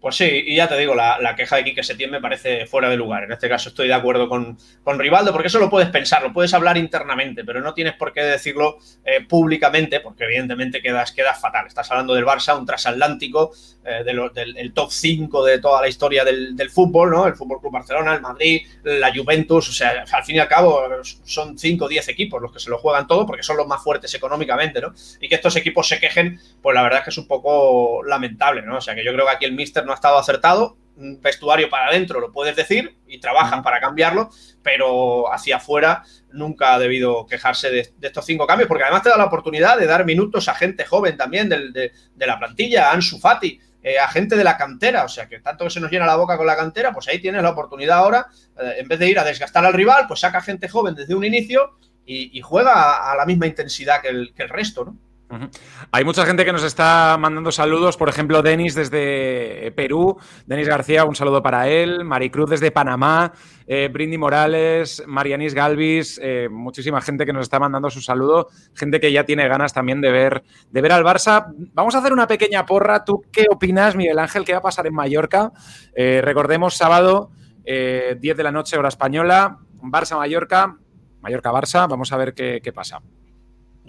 Pues 0.00 0.16
sí, 0.16 0.44
y 0.46 0.56
ya 0.56 0.66
te 0.66 0.78
digo, 0.78 0.94
la, 0.94 1.34
queja 1.36 1.56
de 1.56 1.64
Quique 1.64 1.82
Setién 1.82 2.10
me 2.10 2.22
parece 2.22 2.64
fuera 2.64 2.88
de 2.88 2.96
lugar. 2.96 3.24
En 3.24 3.32
este 3.32 3.50
caso 3.50 3.68
estoy 3.68 3.86
de 3.86 3.92
acuerdo 3.92 4.30
con, 4.30 4.56
con, 4.82 4.98
Rivaldo, 4.98 5.30
porque 5.30 5.48
eso 5.48 5.58
lo 5.58 5.68
puedes 5.68 5.90
pensar, 5.90 6.22
lo 6.22 6.32
puedes 6.32 6.54
hablar 6.54 6.78
internamente, 6.78 7.44
pero 7.44 7.60
no 7.60 7.74
tienes 7.74 7.94
por 7.94 8.14
qué 8.14 8.22
decirlo 8.22 8.78
eh, 9.04 9.20
públicamente, 9.28 10.00
porque 10.00 10.24
evidentemente 10.24 10.80
quedas, 10.80 11.12
quedas 11.12 11.38
fatal. 11.38 11.66
Estás 11.66 11.90
hablando 11.90 12.14
del 12.14 12.24
Barça, 12.24 12.58
un 12.58 12.64
transatlántico, 12.64 13.52
eh, 13.84 14.02
del 14.04 14.72
top 14.72 14.90
5 14.90 15.44
de 15.44 15.58
toda 15.58 15.82
la 15.82 15.88
historia 15.88 16.24
del, 16.24 16.70
fútbol, 16.70 17.10
¿no? 17.10 17.26
El 17.26 17.34
Fútbol 17.34 17.60
Club 17.60 17.72
Barcelona, 17.72 18.14
el 18.14 18.20
Madrid, 18.20 18.66
la 18.84 19.12
Juventus, 19.14 19.68
o 19.68 19.72
sea, 19.72 20.04
al 20.10 20.24
fin 20.24 20.36
y 20.36 20.38
al 20.38 20.48
cabo 20.48 20.82
son 21.24 21.58
5 21.58 21.84
o 21.84 21.88
10 21.88 22.08
equipos 22.08 22.40
los 22.40 22.52
que 22.52 22.58
se 22.58 22.70
lo 22.70 22.78
juegan 22.78 23.06
todo, 23.06 23.26
porque 23.26 23.42
son 23.42 23.56
los 23.56 23.66
más 23.66 23.82
fuertes 23.82 24.12
económicamente, 24.14 24.80
¿no? 24.80 24.92
Y 25.20 25.28
que 25.28 25.34
estos 25.34 25.56
equipos 25.56 25.88
se 25.88 25.98
quejen, 25.98 26.38
pues 26.62 26.74
la 26.74 26.82
verdad 26.82 26.98
es 27.00 27.04
que 27.04 27.10
es 27.10 27.18
un 27.18 27.26
poco 27.26 28.02
lamentable, 28.04 28.62
¿no? 28.62 28.76
O 28.76 28.80
sea, 28.80 28.94
que 28.94 29.04
yo 29.04 29.12
creo 29.12 29.26
que 29.26 29.32
aquí 29.32 29.44
el 29.46 29.52
Mister 29.52 29.84
no 29.86 29.89
ha 29.92 29.94
estado 29.94 30.18
acertado. 30.18 30.76
Un 30.96 31.20
vestuario 31.20 31.70
para 31.70 31.86
adentro 31.86 32.20
lo 32.20 32.30
puedes 32.30 32.54
decir 32.54 32.98
y 33.06 33.20
trabajan 33.20 33.62
para 33.62 33.80
cambiarlo, 33.80 34.28
pero 34.62 35.32
hacia 35.32 35.56
afuera 35.56 36.02
nunca 36.30 36.74
ha 36.74 36.78
debido 36.78 37.26
quejarse 37.26 37.70
de, 37.70 37.92
estos 38.02 38.26
cinco 38.26 38.46
cambios, 38.46 38.68
porque 38.68 38.84
además 38.84 39.02
te 39.02 39.08
da 39.08 39.16
la 39.16 39.24
oportunidad 39.24 39.78
de 39.78 39.86
dar 39.86 40.04
minutos 40.04 40.48
a 40.48 40.54
gente 40.54 40.84
joven 40.84 41.16
también 41.16 41.48
de, 41.48 41.92
la 42.16 42.38
plantilla, 42.38 42.90
a 42.90 42.92
Ansu 42.92 43.18
Fati, 43.18 43.58
eh, 43.82 43.98
a 43.98 44.08
gente 44.08 44.36
de 44.36 44.44
la 44.44 44.58
cantera, 44.58 45.04
o 45.04 45.08
sea 45.08 45.26
que 45.26 45.40
tanto 45.40 45.64
que 45.64 45.70
se 45.70 45.80
nos 45.80 45.90
llena 45.90 46.04
la 46.04 46.16
boca 46.16 46.36
con 46.36 46.46
la 46.46 46.56
cantera, 46.56 46.92
pues 46.92 47.08
ahí 47.08 47.18
tienes 47.18 47.42
la 47.42 47.50
oportunidad 47.50 47.96
ahora, 47.96 48.26
eh, 48.58 48.74
en 48.78 48.88
vez 48.88 48.98
de 48.98 49.08
ir 49.08 49.18
a 49.18 49.24
desgastar 49.24 49.64
al 49.64 49.72
rival, 49.72 50.04
pues 50.06 50.20
saca 50.20 50.42
gente 50.42 50.68
joven 50.68 50.94
desde 50.94 51.14
un 51.14 51.24
inicio 51.24 51.78
y, 52.04 52.40
juega 52.40 53.10
a, 53.10 53.14
la 53.14 53.24
misma 53.24 53.46
intensidad 53.46 54.02
que 54.02 54.08
el, 54.08 54.34
que 54.34 54.42
el 54.42 54.48
resto, 54.48 54.84
¿no? 54.84 54.98
Hay 55.92 56.04
mucha 56.04 56.26
gente 56.26 56.44
que 56.44 56.52
nos 56.52 56.64
está 56.64 57.16
mandando 57.18 57.52
saludos, 57.52 57.96
por 57.96 58.08
ejemplo, 58.08 58.42
Denis 58.42 58.74
desde 58.74 59.72
Perú, 59.76 60.18
Denis 60.46 60.66
García, 60.66 61.04
un 61.04 61.14
saludo 61.14 61.42
para 61.42 61.68
él, 61.68 62.04
Maricruz 62.04 62.50
desde 62.50 62.72
Panamá, 62.72 63.32
eh, 63.66 63.88
Brindy 63.92 64.18
Morales, 64.18 65.04
Marianis 65.06 65.54
Galvis, 65.54 66.20
eh, 66.22 66.48
muchísima 66.50 67.00
gente 67.00 67.24
que 67.24 67.32
nos 67.32 67.42
está 67.42 67.60
mandando 67.60 67.90
su 67.90 68.00
saludo, 68.00 68.48
gente 68.74 68.98
que 68.98 69.12
ya 69.12 69.24
tiene 69.24 69.46
ganas 69.46 69.72
también 69.72 70.00
de 70.00 70.10
ver, 70.10 70.42
de 70.70 70.80
ver 70.80 70.92
al 70.92 71.04
Barça. 71.04 71.52
Vamos 71.74 71.94
a 71.94 71.98
hacer 71.98 72.12
una 72.12 72.26
pequeña 72.26 72.66
porra. 72.66 73.04
¿Tú 73.04 73.22
qué 73.30 73.46
opinas, 73.48 73.94
Miguel 73.94 74.18
Ángel, 74.18 74.44
qué 74.44 74.52
va 74.52 74.58
a 74.58 74.62
pasar 74.62 74.86
en 74.88 74.94
Mallorca? 74.94 75.52
Eh, 75.94 76.20
recordemos, 76.24 76.76
sábado, 76.76 77.30
10 77.64 78.18
de 78.20 78.42
la 78.42 78.50
noche, 78.50 78.76
hora 78.76 78.88
española, 78.88 79.58
Barça-Mallorca, 79.80 80.76
Mallorca-Barça, 81.20 81.88
vamos 81.88 82.10
a 82.12 82.16
ver 82.16 82.34
qué, 82.34 82.60
qué 82.60 82.72
pasa. 82.72 83.00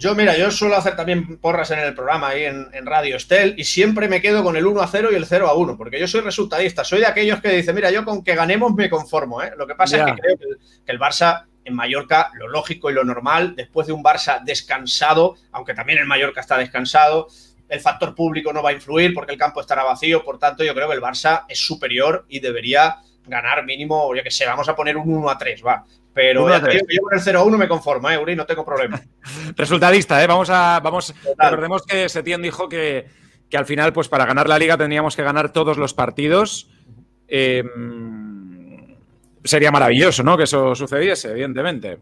Yo, 0.01 0.15
mira, 0.15 0.35
yo 0.35 0.49
suelo 0.49 0.77
hacer 0.77 0.95
también 0.95 1.37
porras 1.37 1.69
en 1.69 1.77
el 1.77 1.93
programa 1.93 2.29
ahí 2.29 2.45
en, 2.45 2.85
Radio 2.87 3.17
Estel 3.17 3.53
y 3.55 3.65
siempre 3.65 4.07
me 4.07 4.19
quedo 4.19 4.43
con 4.43 4.57
el 4.57 4.65
1 4.65 4.81
a 4.81 4.87
0 4.87 5.09
y 5.11 5.15
el 5.15 5.27
0 5.27 5.47
a 5.47 5.53
1, 5.53 5.77
porque 5.77 5.99
yo 5.99 6.07
soy 6.07 6.21
resultadista, 6.21 6.83
soy 6.83 7.01
de 7.01 7.05
aquellos 7.05 7.39
que 7.39 7.49
dicen, 7.49 7.75
mira, 7.75 7.91
yo 7.91 8.03
con 8.03 8.23
que 8.23 8.33
ganemos 8.33 8.73
me 8.73 8.89
conformo. 8.89 9.43
¿eh? 9.43 9.51
Lo 9.55 9.67
que 9.67 9.75
pasa 9.75 9.97
es 9.97 10.05
que 10.05 10.19
creo 10.19 10.37
que 10.39 10.91
el, 10.91 10.99
Barça 10.99 11.45
en 11.63 11.75
Mallorca, 11.75 12.31
lo 12.33 12.47
lógico 12.47 12.89
y 12.89 12.95
lo 12.95 13.03
normal, 13.03 13.55
después 13.55 13.85
de 13.85 13.93
un 13.93 14.03
Barça 14.03 14.43
descansado, 14.43 15.35
aunque 15.51 15.75
también 15.75 15.99
el 15.99 16.07
Mallorca 16.07 16.41
está 16.41 16.57
descansado, 16.57 17.27
el 17.69 17.79
factor 17.79 18.15
público 18.15 18.51
no 18.51 18.63
va 18.63 18.71
a 18.71 18.73
influir 18.73 19.13
porque 19.13 19.33
el 19.33 19.37
campo 19.37 19.61
estará 19.61 19.83
vacío, 19.83 20.23
por 20.23 20.39
tanto 20.39 20.63
yo 20.63 20.73
creo 20.73 20.89
que 20.89 20.95
el 20.95 21.01
Barça 21.01 21.45
es 21.47 21.59
superior 21.59 22.25
y 22.27 22.39
debería 22.39 22.95
ganar 23.27 23.63
mínimo, 23.65 24.15
yo 24.15 24.23
que 24.23 24.31
sé, 24.31 24.47
vamos 24.47 24.67
a 24.67 24.75
poner 24.75 24.97
un 24.97 25.13
1 25.13 25.29
a 25.29 25.37
3, 25.37 25.63
va. 25.63 25.85
Pero 26.13 26.49
yo, 26.49 27.01
con 27.01 27.13
el 27.13 27.21
0-1 27.21 27.57
me 27.57 27.67
conformo, 27.67 28.09
¿eh, 28.09 28.17
Uri? 28.17 28.35
No 28.35 28.45
tengo 28.45 28.65
problema. 28.65 29.01
Resultadista, 29.55 30.21
¿eh? 30.23 30.27
Vamos 30.27 30.49
a. 30.49 30.79
Vamos, 30.81 31.13
recordemos 31.37 31.83
que 31.83 32.09
Setién 32.09 32.41
dijo 32.41 32.67
que, 32.67 33.05
al 33.53 33.65
final, 33.65 33.93
pues 33.93 34.09
para 34.09 34.25
ganar 34.25 34.49
la 34.49 34.59
liga 34.59 34.77
tendríamos 34.77 35.15
que 35.15 35.23
ganar 35.23 35.53
todos 35.53 35.77
los 35.77 35.93
partidos. 35.93 36.69
Em, 37.27 38.97
sería 39.43 39.71
maravilloso, 39.71 40.21
¿no? 40.23 40.35
Que 40.35 40.43
eso 40.43 40.75
sucediese, 40.75 41.31
evidentemente. 41.31 41.97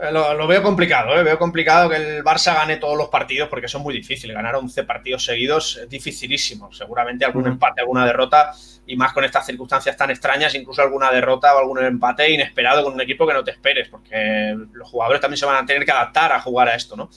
Eh, 0.00 0.10
lo, 0.10 0.46
veo 0.46 0.62
complicado, 0.62 1.14
¿eh? 1.18 1.22
veo 1.22 1.38
complicado 1.38 1.90
que 1.90 1.96
el 1.96 2.24
Barça 2.24 2.54
gane 2.54 2.78
todos 2.78 2.96
los 2.96 3.08
partidos 3.08 3.48
porque 3.48 3.68
son 3.68 3.82
muy 3.82 3.94
difíciles. 3.94 4.34
Ganar 4.34 4.56
11 4.56 4.84
partidos 4.84 5.24
seguidos 5.24 5.76
es 5.76 5.88
dificilísimo. 5.88 6.72
Seguramente 6.72 7.24
algún 7.24 7.46
empate, 7.46 7.82
alguna 7.82 8.06
derrota 8.06 8.52
y 8.86 8.96
más 8.96 9.12
con 9.12 9.24
estas 9.24 9.46
circunstancias 9.46 9.96
tan 9.96 10.10
extrañas, 10.10 10.54
incluso 10.54 10.82
alguna 10.82 11.10
derrota 11.10 11.54
o 11.54 11.58
algún 11.58 11.84
empate 11.84 12.30
inesperado 12.30 12.82
con 12.82 12.94
un 12.94 13.00
equipo 13.00 13.26
que 13.26 13.34
no 13.34 13.44
te 13.44 13.52
esperes, 13.52 13.88
porque 13.88 14.56
los 14.72 14.88
jugadores 14.88 15.20
también 15.20 15.38
se 15.38 15.46
van 15.46 15.62
a 15.62 15.66
tener 15.66 15.84
que 15.84 15.92
adaptar 15.92 16.32
a 16.32 16.40
jugar 16.40 16.68
a 16.68 16.74
esto, 16.74 16.96
¿no? 16.96 17.10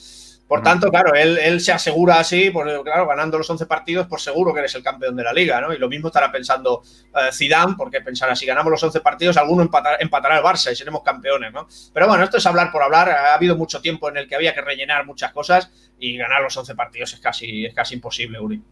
Por 0.46 0.62
tanto, 0.62 0.90
claro, 0.90 1.12
él, 1.14 1.60
se 1.60 1.72
asegura 1.72 2.20
así, 2.20 2.50
pues, 2.50 2.66
claro, 2.84 3.08
ganando 3.08 3.36
los 3.36 3.50
11 3.50 3.66
partidos, 3.66 4.06
por 4.06 4.20
seguro 4.20 4.54
que 4.54 4.60
eres 4.60 4.74
el 4.76 4.82
campeón 4.82 5.16
de 5.16 5.24
la 5.24 5.32
liga, 5.32 5.60
¿no? 5.60 5.72
Y 5.72 5.78
lo 5.78 5.88
mismo 5.88 6.08
estará 6.08 6.30
pensando 6.30 6.82
eh, 7.14 7.32
Zidane, 7.32 7.74
porque 7.76 8.00
pensará, 8.00 8.36
si 8.36 8.46
ganamos 8.46 8.70
los 8.70 8.82
11 8.82 9.00
partidos, 9.00 9.36
alguno 9.36 9.62
empatará, 9.62 9.96
empatará 9.98 10.38
el 10.38 10.44
Barça 10.44 10.70
y 10.70 10.76
seremos 10.76 11.02
campeones, 11.02 11.52
¿no? 11.52 11.66
Pero 11.92 12.06
bueno, 12.06 12.22
esto 12.22 12.36
es 12.36 12.46
hablar 12.46 12.70
por 12.70 12.82
hablar. 12.82 13.10
Ha 13.10 13.34
habido 13.34 13.56
mucho 13.56 13.80
tiempo 13.80 14.08
en 14.08 14.18
el 14.18 14.28
que 14.28 14.36
había 14.36 14.54
que 14.54 14.60
rellenar 14.60 15.04
muchas 15.04 15.32
cosas 15.32 15.70
y 15.98 16.16
ganar 16.16 16.42
los 16.42 16.56
11 16.56 16.76
partidos 16.76 17.12
es 17.14 17.20
casi, 17.20 17.66
es 17.66 17.74
casi 17.74 17.94
imposible, 17.94 18.38
Uri. 18.38 18.62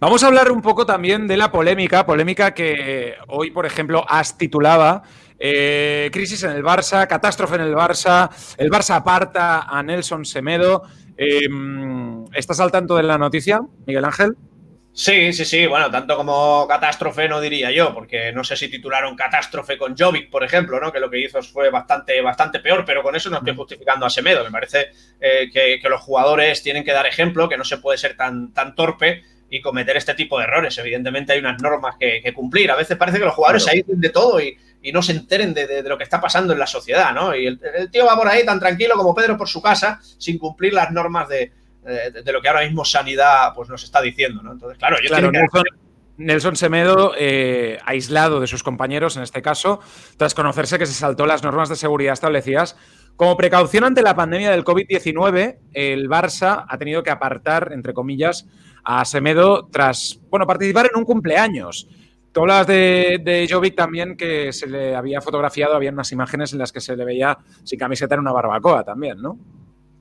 Vamos 0.00 0.24
a 0.24 0.26
hablar 0.28 0.50
un 0.50 0.62
poco 0.62 0.86
también 0.86 1.26
de 1.26 1.36
la 1.36 1.52
polémica, 1.52 2.06
polémica 2.06 2.54
que 2.54 3.14
hoy, 3.28 3.50
por 3.50 3.66
ejemplo, 3.66 4.04
has 4.08 4.38
titulado 4.38 5.02
eh, 5.38 6.10
Crisis 6.12 6.42
en 6.42 6.50
el 6.50 6.62
Barça, 6.62 7.06
catástrofe 7.06 7.56
en 7.56 7.62
el 7.62 7.74
Barça, 7.74 8.30
el 8.56 8.70
Barça 8.70 8.96
aparta 8.96 9.62
a 9.62 9.82
Nelson 9.82 10.24
Semedo. 10.24 10.82
Em, 11.16 12.24
¿Estás 12.34 12.60
al 12.60 12.70
tanto 12.70 12.96
de 12.96 13.02
la 13.02 13.18
noticia, 13.18 13.60
Miguel 13.86 14.04
Ángel? 14.04 14.36
Sí, 14.98 15.34
sí, 15.34 15.44
sí, 15.44 15.66
bueno, 15.66 15.90
tanto 15.90 16.16
como 16.16 16.66
catástrofe 16.66 17.28
no 17.28 17.38
diría 17.38 17.70
yo, 17.70 17.92
porque 17.92 18.32
no 18.32 18.42
sé 18.42 18.56
si 18.56 18.68
titularon 18.68 19.14
catástrofe 19.14 19.76
con 19.76 19.94
Jovic, 19.94 20.30
por 20.30 20.42
ejemplo, 20.42 20.80
¿no? 20.80 20.90
Que 20.90 21.00
lo 21.00 21.10
que 21.10 21.20
hizo 21.20 21.42
fue 21.42 21.68
bastante, 21.68 22.18
bastante 22.22 22.60
peor, 22.60 22.82
pero 22.86 23.02
con 23.02 23.14
eso 23.14 23.28
no 23.28 23.36
estoy 23.36 23.54
justificando 23.54 24.06
a 24.06 24.10
Semedo. 24.10 24.42
Me 24.42 24.50
parece 24.50 24.86
eh, 25.20 25.50
que, 25.52 25.86
los 25.86 26.00
jugadores 26.00 26.62
tienen 26.62 26.82
que 26.82 26.92
dar 26.92 27.06
ejemplo, 27.06 27.46
que 27.46 27.58
no 27.58 27.64
se 27.64 27.76
puede 27.76 27.98
ser 27.98 28.16
tan, 28.16 28.54
tan 28.54 28.74
torpe 28.74 29.22
y 29.50 29.60
cometer 29.60 29.98
este 29.98 30.14
tipo 30.14 30.38
de 30.38 30.44
errores. 30.44 30.78
Evidentemente 30.78 31.34
hay 31.34 31.40
unas 31.40 31.60
normas 31.60 31.96
que, 32.00 32.32
cumplir. 32.32 32.70
A 32.70 32.76
veces 32.76 32.96
parece 32.96 33.18
que 33.18 33.26
los 33.26 33.34
jugadores 33.34 33.64
se 33.64 33.72
aíslen 33.72 34.00
de 34.00 34.08
todo 34.08 34.40
y, 34.40 34.56
no 34.92 35.02
se 35.02 35.12
enteren 35.12 35.52
de, 35.52 35.82
lo 35.82 35.98
que 35.98 36.04
está 36.04 36.20
pasando 36.20 36.52
en 36.52 36.58
la 36.58 36.66
sociedad, 36.66 37.12
¿no? 37.12 37.34
Y 37.34 37.46
el, 37.46 37.58
tío 37.90 38.06
va 38.06 38.16
por 38.16 38.28
ahí 38.28 38.44
tan 38.44 38.60
tranquilo 38.60 38.94
como 38.96 39.14
Pedro 39.14 39.36
por 39.36 39.48
su 39.48 39.60
casa, 39.60 40.00
sin 40.18 40.38
cumplir 40.38 40.72
las 40.74 40.92
normas 40.92 41.28
de, 41.28 41.52
lo 42.32 42.40
que 42.40 42.48
ahora 42.48 42.64
mismo 42.64 42.84
Sanidad 42.84 43.52
pues, 43.54 43.68
nos 43.68 43.82
está 43.82 44.00
diciendo, 44.00 44.42
¿no? 44.42 44.52
Entonces, 44.52 44.78
claro, 44.78 44.96
yo 45.02 45.08
claro, 45.08 45.30
Nelson, 46.18 46.56
Semedo, 46.56 47.12
eh, 47.18 47.78
aislado 47.84 48.40
de 48.40 48.46
sus 48.46 48.62
compañeros 48.62 49.16
en 49.16 49.22
este 49.22 49.42
caso, 49.42 49.80
tras 50.16 50.34
conocerse 50.34 50.78
que 50.78 50.86
se 50.86 50.94
saltó 50.94 51.26
las 51.26 51.42
normas 51.42 51.68
de 51.68 51.76
seguridad 51.76 52.14
establecidas. 52.14 52.76
Como 53.16 53.36
precaución 53.36 53.84
ante 53.84 54.02
la 54.02 54.16
pandemia 54.16 54.50
del 54.50 54.64
COVID-19, 54.64 55.58
el 55.72 56.08
Barça 56.08 56.64
ha 56.68 56.78
tenido 56.78 57.02
que 57.02 57.10
apartar, 57.10 57.70
entre 57.72 57.92
comillas, 57.92 58.46
a 58.84 59.04
Semedo 59.04 59.68
tras, 59.70 60.20
bueno, 60.30 60.46
participar 60.46 60.88
en 60.92 60.98
un 60.98 61.04
cumpleaños. 61.04 61.88
Tú 62.36 62.42
hablas 62.42 62.66
de, 62.66 63.18
de 63.22 63.72
también, 63.74 64.14
que 64.14 64.52
se 64.52 64.66
le 64.66 64.94
había 64.94 65.22
fotografiado, 65.22 65.74
había 65.74 65.90
unas 65.90 66.12
imágenes 66.12 66.52
en 66.52 66.58
las 66.58 66.70
que 66.70 66.82
se 66.82 66.94
le 66.94 67.02
veía 67.02 67.38
sin 67.64 67.78
camiseta 67.78 68.14
en 68.14 68.20
una 68.20 68.32
barbacoa 68.32 68.84
también, 68.84 69.22
¿no? 69.22 69.38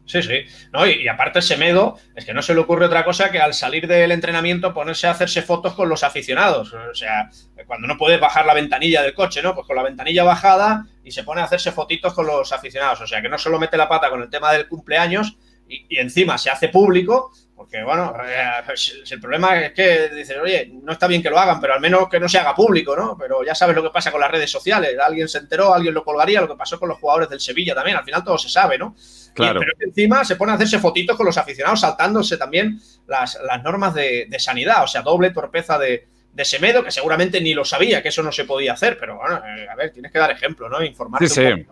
Sí, 0.06 0.22
sí. 0.22 0.42
No, 0.74 0.86
y, 0.86 1.08
aparte 1.08 1.42
Semedo, 1.42 1.98
es 2.14 2.26
que 2.26 2.34
no 2.34 2.42
se 2.42 2.54
le 2.54 2.60
ocurre 2.60 2.88
otra 2.88 3.06
cosa 3.06 3.32
que 3.32 3.40
al 3.40 3.54
salir 3.54 3.88
del 3.88 4.12
entrenamiento 4.12 4.74
ponerse 4.74 5.08
a 5.08 5.12
hacerse 5.12 5.44
fotos 5.44 5.76
con 5.76 5.88
los 5.88 6.04
aficionados. 6.04 6.74
O 6.74 6.94
sea, 6.94 7.30
cuando 7.66 7.88
no 7.88 7.98
puedes 7.98 8.20
bajar 8.20 8.46
la 8.46 8.54
ventanilla 8.54 9.02
del 9.02 9.14
coche, 9.14 9.42
¿no? 9.42 9.56
Pues 9.56 9.66
con 9.66 9.78
la 9.78 9.84
ventanilla 9.84 10.26
bajada 10.26 10.88
y 11.06 11.12
se 11.12 11.24
pone 11.24 11.40
a 11.40 11.46
hacerse 11.46 11.72
fotitos 11.72 12.14
con 12.14 12.28
los 12.28 12.52
aficionados. 12.52 13.00
O 13.00 13.08
sea, 13.08 13.22
que 13.22 13.30
no 13.30 13.38
solo 13.38 13.60
mete 13.60 13.78
la 13.78 13.88
pata 13.88 14.10
con 14.10 14.22
el 14.22 14.30
tema 14.30 14.52
del 14.52 14.68
cumpleaños 14.68 15.38
y, 15.70 15.86
y 15.88 16.00
encima 16.00 16.38
se 16.38 16.50
hace 16.50 16.68
público, 16.68 17.32
porque, 17.56 17.82
bueno, 17.84 18.14
eh, 18.28 18.74
el 19.10 19.22
problema 19.22 19.62
es 19.62 19.72
que 19.72 20.10
dices, 20.10 20.36
oye, 20.44 20.70
no 20.84 20.92
está 20.92 21.08
bien 21.08 21.24
que 21.24 21.30
lo 21.30 21.40
hagan, 21.40 21.62
pero 21.62 21.74
al 21.74 21.80
menos 21.80 22.10
que 22.10 22.20
no 22.20 22.28
se 22.28 22.38
haga 22.38 22.54
público, 22.54 22.98
¿no? 22.98 23.18
Pero 23.18 23.46
ya 23.46 23.56
sabes 23.56 23.76
lo 23.76 23.82
que 23.82 23.92
pasa 23.92 24.12
con 24.12 24.20
las 24.20 24.30
redes 24.30 24.52
sociales. 24.52 24.92
Alguien 25.02 25.30
se 25.30 25.38
enteró, 25.38 25.74
alguien 25.74 25.94
lo 25.94 26.04
colgaría, 26.04 26.42
lo 26.42 26.50
que 26.50 26.56
pasó 26.56 26.78
con 26.78 26.90
los 26.90 27.00
jugadores 27.00 27.30
del 27.30 27.40
Sevilla 27.40 27.74
también. 27.74 27.96
Al 27.96 28.04
final 28.04 28.26
todo 28.26 28.38
se 28.38 28.50
sabe, 28.50 28.78
¿no? 28.78 28.96
Claro. 29.34 29.60
pero 29.60 29.72
encima 29.80 30.24
se 30.26 30.36
pone 30.36 30.52
a 30.52 30.56
hacerse 30.56 30.80
fotitos 30.80 31.16
con 31.16 31.26
los 31.26 31.38
aficionados, 31.38 31.80
saltándose 31.80 32.38
también 32.38 32.80
las, 33.08 33.38
normas 33.64 33.94
de, 33.94 34.28
sanidad. 34.38 34.84
O 34.84 34.88
sea, 34.88 35.02
doble 35.02 35.32
torpeza 35.32 35.80
de, 35.80 36.08
de 36.34 36.46
Semedo, 36.46 36.84
que 36.84 36.92
seguramente 36.92 37.40
ni 37.40 37.54
lo 37.54 37.64
sabía 37.64 38.02
que 38.02 38.10
eso 38.10 38.22
no 38.22 38.34
se 38.34 38.44
podía 38.44 38.74
hacer. 38.74 38.98
Pero 39.00 39.18
bueno, 39.18 39.42
eh, 39.46 39.68
a 39.70 39.76
ver, 39.76 39.92
tienes 39.92 40.12
que 40.12 40.20
dar 40.20 40.32
ejemplo, 40.32 40.68
¿no? 40.68 40.84
Informar. 40.84 41.26
Sí, 41.26 41.30
sí. 41.30 41.66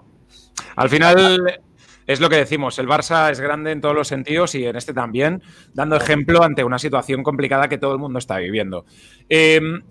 Al 0.77 0.89
final 0.89 1.61
es 2.07 2.19
lo 2.19 2.29
que 2.29 2.35
decimos, 2.35 2.77
el 2.79 2.87
Barça 2.87 3.31
es 3.31 3.39
grande 3.39 3.71
en 3.71 3.81
todos 3.81 3.95
los 3.95 4.07
sentidos 4.07 4.55
y 4.55 4.65
en 4.65 4.75
este 4.75 4.93
también, 4.93 5.41
dando 5.73 5.95
ejemplo 5.95 6.43
ante 6.43 6.63
una 6.63 6.79
situación 6.79 7.23
complicada 7.23 7.67
que 7.67 7.77
todo 7.77 7.93
el 7.93 7.99
mundo 7.99 8.19
está 8.19 8.37
viviendo. 8.37 8.85
Em, 9.29 9.81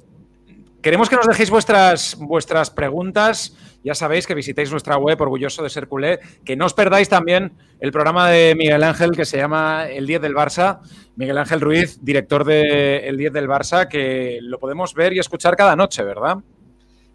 queremos 0.82 1.08
que 1.08 1.16
nos 1.16 1.26
dejéis 1.26 1.50
vuestras, 1.50 2.16
vuestras 2.18 2.70
preguntas. 2.70 3.56
Ya 3.84 3.94
sabéis 3.94 4.26
que 4.26 4.34
visitéis 4.34 4.70
nuestra 4.70 4.96
web, 4.96 5.20
orgulloso 5.20 5.62
de 5.62 5.70
ser 5.70 5.88
culé. 5.88 6.20
Que 6.44 6.54
no 6.54 6.66
os 6.66 6.74
perdáis 6.74 7.08
también 7.08 7.52
el 7.80 7.90
programa 7.90 8.28
de 8.30 8.54
Miguel 8.54 8.84
Ángel 8.84 9.10
que 9.10 9.24
se 9.24 9.38
llama 9.38 9.88
El 9.88 10.06
10 10.06 10.22
del 10.22 10.34
Barça. 10.34 10.80
Miguel 11.16 11.38
Ángel 11.38 11.60
Ruiz, 11.60 11.98
director 12.00 12.44
de 12.44 13.08
El 13.08 13.16
10 13.16 13.32
del 13.32 13.48
Barça, 13.48 13.88
que 13.88 14.38
lo 14.40 14.58
podemos 14.58 14.94
ver 14.94 15.12
y 15.14 15.18
escuchar 15.18 15.56
cada 15.56 15.74
noche, 15.74 16.04
¿verdad? 16.04 16.38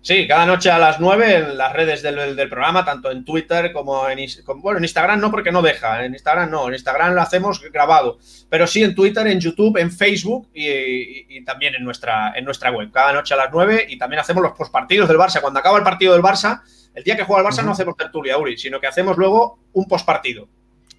Sí, 0.01 0.25
cada 0.25 0.45
noche 0.45 0.71
a 0.71 0.77
las 0.77 0.99
9 0.99 1.35
en 1.35 1.57
las 1.57 1.73
redes 1.73 2.01
del, 2.01 2.49
programa, 2.49 2.85
tanto 2.85 3.11
en 3.11 3.25
Twitter 3.25 3.73
como 3.73 4.07
en, 4.07 4.19
bueno, 4.61 4.77
en 4.77 4.85
Instagram 4.85 5.19
no 5.19 5.31
porque 5.31 5.51
no 5.51 5.61
deja, 5.61 6.05
en 6.05 6.13
Instagram 6.13 6.49
no, 6.49 6.67
en 6.67 6.75
Instagram 6.75 7.13
lo 7.13 7.21
hacemos 7.21 7.61
grabado, 7.71 8.17
pero 8.49 8.67
sí 8.67 8.83
en 8.83 8.95
Twitter, 8.95 9.27
en 9.27 9.39
YouTube, 9.39 9.77
en 9.77 9.91
Facebook 9.91 10.49
y, 10.53 11.43
también 11.43 11.75
en 11.75 11.83
nuestra, 11.83 12.31
en 12.35 12.45
nuestra 12.45 12.71
web, 12.71 12.89
cada 12.91 13.11
noche 13.11 13.33
a 13.33 13.37
las 13.37 13.49
9 13.51 13.85
y 13.89 13.97
también 13.97 14.21
hacemos 14.21 14.41
los 14.41 14.53
postpartidos 14.53 15.09
del 15.09 15.17
Barça. 15.17 15.41
Cuando 15.41 15.59
acaba 15.59 15.77
el 15.77 15.83
partido 15.83 16.13
del 16.13 16.21
Barça, 16.21 16.61
el 16.93 17.03
día 17.03 17.17
que 17.17 17.23
juega 17.23 17.41
el 17.41 17.47
Barça 17.47 17.63
no 17.63 17.71
hacemos 17.71 17.97
tertulia, 17.97 18.37
Uri, 18.37 18.57
sino 18.57 18.79
que 18.79 18.87
hacemos 18.87 19.17
luego 19.17 19.59
un 19.73 19.87
postpartido. 19.87 20.47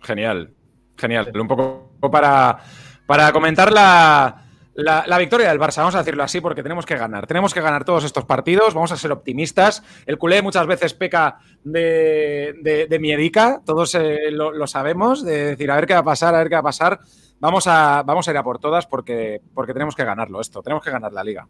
Genial, 0.02 0.50
genial. 0.96 1.32
Un 1.34 1.48
poco 1.48 1.92
para, 2.11 2.58
para 3.06 3.32
comentar 3.32 3.72
la 3.72 4.47
la, 4.85 5.19
victoria 5.19 5.49
del 5.49 5.59
Barça, 5.59 5.79
vamos 5.79 5.97
a 5.97 5.99
decirlo 5.99 6.23
así, 6.23 6.41
porque 6.41 6.62
tenemos 6.62 6.87
que 6.87 6.97
ganar. 6.97 7.27
Tenemos 7.27 7.53
que 7.53 7.61
ganar 7.61 7.85
todos 7.85 8.05
estos 8.05 8.25
partidos, 8.25 8.75
vamos 8.75 8.93
a 8.93 8.97
ser 8.97 9.11
optimistas. 9.11 9.83
El 10.07 10.19
culé 10.19 10.41
muchas 10.41 10.69
veces 10.69 10.95
peca 10.95 11.38
de, 11.64 12.87
de, 12.88 12.99
miedica, 13.01 13.61
todos 13.67 13.97
eh, 13.97 14.31
lo, 14.31 14.67
sabemos, 14.69 15.25
de 15.25 15.47
decir, 15.47 15.69
a 15.73 15.75
ver 15.75 15.87
qué 15.87 15.95
va 15.95 16.01
a 16.01 16.05
pasar, 16.05 16.35
a 16.35 16.38
ver 16.38 16.49
qué 16.49 16.55
va 16.55 16.61
a 16.61 16.62
pasar. 16.62 17.01
Vamos 17.41 17.67
a, 17.67 18.05
vamos 18.05 18.29
a 18.29 18.31
ir 18.31 18.37
a 18.37 18.45
por 18.45 18.61
todas 18.61 18.87
porque, 18.87 19.41
porque 19.53 19.73
tenemos 19.73 19.97
que 19.97 20.05
ganarlo 20.05 20.41
esto, 20.41 20.62
tenemos 20.62 20.85
que 20.85 20.93
ganar 20.93 21.12
la 21.12 21.25
liga. 21.25 21.49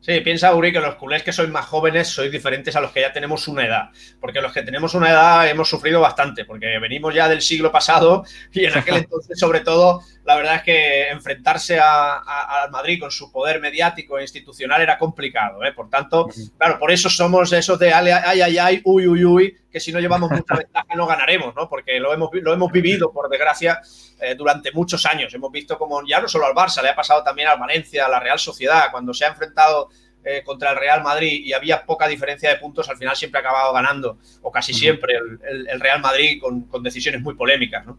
Sí, 0.00 0.20
piensa 0.20 0.54
Uri 0.54 0.72
que 0.72 0.78
los 0.78 0.94
culés 0.94 1.24
que 1.24 1.32
sois 1.32 1.50
más 1.50 1.66
jóvenes 1.66 2.06
sois 2.06 2.30
diferentes 2.30 2.76
a 2.76 2.80
los 2.80 2.92
que 2.92 3.00
ya 3.00 3.12
tenemos 3.12 3.48
una 3.48 3.66
edad, 3.66 3.90
porque 4.20 4.40
los 4.40 4.52
que 4.52 4.62
tenemos 4.62 4.94
una 4.94 5.10
edad 5.10 5.48
hemos 5.48 5.68
sufrido 5.68 6.00
bastante, 6.00 6.44
porque 6.44 6.78
venimos 6.78 7.12
ya 7.12 7.28
del 7.28 7.42
siglo 7.42 7.72
pasado 7.72 8.24
y 8.52 8.64
en 8.64 8.78
aquel 8.78 8.94
entonces 8.98 9.38
sobre 9.38 9.60
todo 9.60 10.02
la 10.28 10.36
verdad 10.36 10.56
es 10.56 10.62
que 10.62 11.08
enfrentarse 11.08 11.80
al 11.80 12.70
Madrid 12.70 13.00
con 13.00 13.10
su 13.10 13.32
poder 13.32 13.62
mediático 13.62 14.18
e 14.18 14.22
institucional 14.22 14.82
era 14.82 14.98
complicado, 14.98 15.64
¿eh? 15.64 15.72
por 15.72 15.88
tanto, 15.88 16.28
claro, 16.58 16.78
por 16.78 16.90
eso 16.90 17.08
somos 17.08 17.50
esos 17.50 17.78
de 17.78 17.94
ay, 17.94 18.10
ay, 18.10 18.58
ay, 18.58 18.82
uy, 18.84 19.06
uy, 19.06 19.24
uy, 19.24 19.56
que 19.72 19.80
si 19.80 19.90
no 19.90 20.00
llevamos 20.00 20.30
mucha 20.30 20.54
ventaja 20.58 20.94
no 20.94 21.06
ganaremos, 21.06 21.54
¿no? 21.56 21.66
Porque 21.66 21.98
lo 21.98 22.12
hemos, 22.12 22.28
lo 22.34 22.52
hemos 22.52 22.70
vivido, 22.70 23.10
por 23.10 23.30
desgracia, 23.30 23.80
eh, 24.20 24.34
durante 24.34 24.70
muchos 24.72 25.06
años. 25.06 25.32
Hemos 25.32 25.50
visto 25.50 25.78
como 25.78 26.06
ya 26.06 26.20
no 26.20 26.28
solo 26.28 26.44
al 26.44 26.52
Barça, 26.52 26.82
le 26.82 26.90
ha 26.90 26.94
pasado 26.94 27.24
también 27.24 27.48
al 27.48 27.58
Valencia, 27.58 28.04
a 28.04 28.10
la 28.10 28.20
Real 28.20 28.38
Sociedad, 28.38 28.90
cuando 28.90 29.14
se 29.14 29.24
ha 29.24 29.28
enfrentado 29.28 29.88
eh, 30.22 30.42
contra 30.44 30.72
el 30.72 30.76
Real 30.76 31.02
Madrid 31.02 31.40
y 31.42 31.54
había 31.54 31.86
poca 31.86 32.06
diferencia 32.06 32.50
de 32.50 32.56
puntos, 32.56 32.86
al 32.90 32.98
final 32.98 33.16
siempre 33.16 33.38
ha 33.38 33.40
acabado 33.40 33.72
ganando, 33.72 34.18
o 34.42 34.52
casi 34.52 34.74
siempre, 34.74 35.14
el, 35.16 35.80
Real 35.80 36.02
Madrid 36.02 36.38
con, 36.38 36.82
decisiones 36.82 37.22
muy 37.22 37.34
polémicas, 37.34 37.86
¿no? 37.86 37.96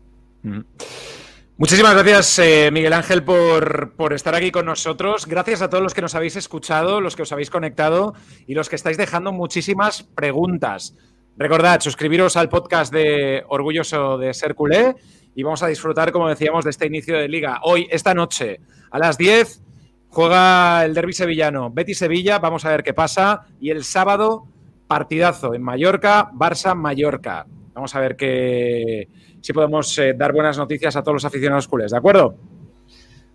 Muchísimas 1.60 1.93
gracias, 1.93 2.39
eh, 2.39 2.69
Miguel 2.72 2.93
Ángel, 2.93 3.22
por, 3.22 3.91
por, 3.98 4.13
estar 4.13 4.34
aquí 4.34 4.50
con 4.50 4.65
nosotros. 4.65 5.26
Gracias 5.26 5.62
a 5.62 5.69
todos 5.69 5.84
los 5.84 5.93
que 5.93 6.02
nos 6.02 6.15
habéis 6.15 6.38
escuchado, 6.38 7.02
los 7.02 7.17
que 7.17 7.24
os 7.24 7.34
habéis 7.34 7.50
conectado 7.50 8.13
y 8.48 8.54
los 8.54 8.69
que 8.69 8.78
estáis 8.78 8.95
dejando 8.95 9.34
muchísimas 9.34 10.04
preguntas. 10.04 10.95
Recordad, 11.36 11.82
suscribiros 11.82 12.38
al 12.38 12.48
podcast 12.48 12.93
de 12.93 13.43
Orgulloso 13.50 14.17
de 14.17 14.34
Ser 14.34 14.56
Culé 14.56 14.95
y 15.36 15.43
vamos 15.43 15.62
a 15.62 15.67
disfrutar, 15.67 16.13
como 16.13 16.30
decíamos, 16.30 16.63
de 16.63 16.69
este 16.69 16.88
inicio 16.88 17.17
de 17.17 17.28
liga. 17.28 17.60
Hoy, 17.63 17.89
esta 17.91 18.13
noche, 18.13 18.62
a 18.89 18.98
las 18.98 19.17
10, 19.17 19.62
juega 20.08 20.86
el 20.86 20.93
derby 20.93 21.12
sevillano. 21.12 21.72
Betty 21.72 21.93
Sevilla, 21.93 22.39
vamos 22.39 22.63
a 22.63 22.69
ver 22.69 22.84
qué 22.84 22.93
pasa. 22.93 23.48
Y 23.60 23.72
el 23.72 23.84
sábado, 23.84 24.48
partidazo 24.88 25.54
en 25.54 25.63
Mallorca, 25.63 26.32
Barça-Mallorca. 26.32 27.48
Vamos 27.79 27.95
a 27.95 28.01
ver 28.01 28.17
qué, 28.17 29.07
si 29.39 29.53
podemos 29.53 29.97
eh, 29.99 30.13
dar 30.13 30.33
buenas 30.33 30.57
noticias 30.57 30.97
a 30.97 31.01
todos 31.01 31.13
los 31.13 31.23
aficionados 31.23 31.65
culés, 31.65 31.91
¿de 31.91 31.97
acuerdo? 31.97 32.35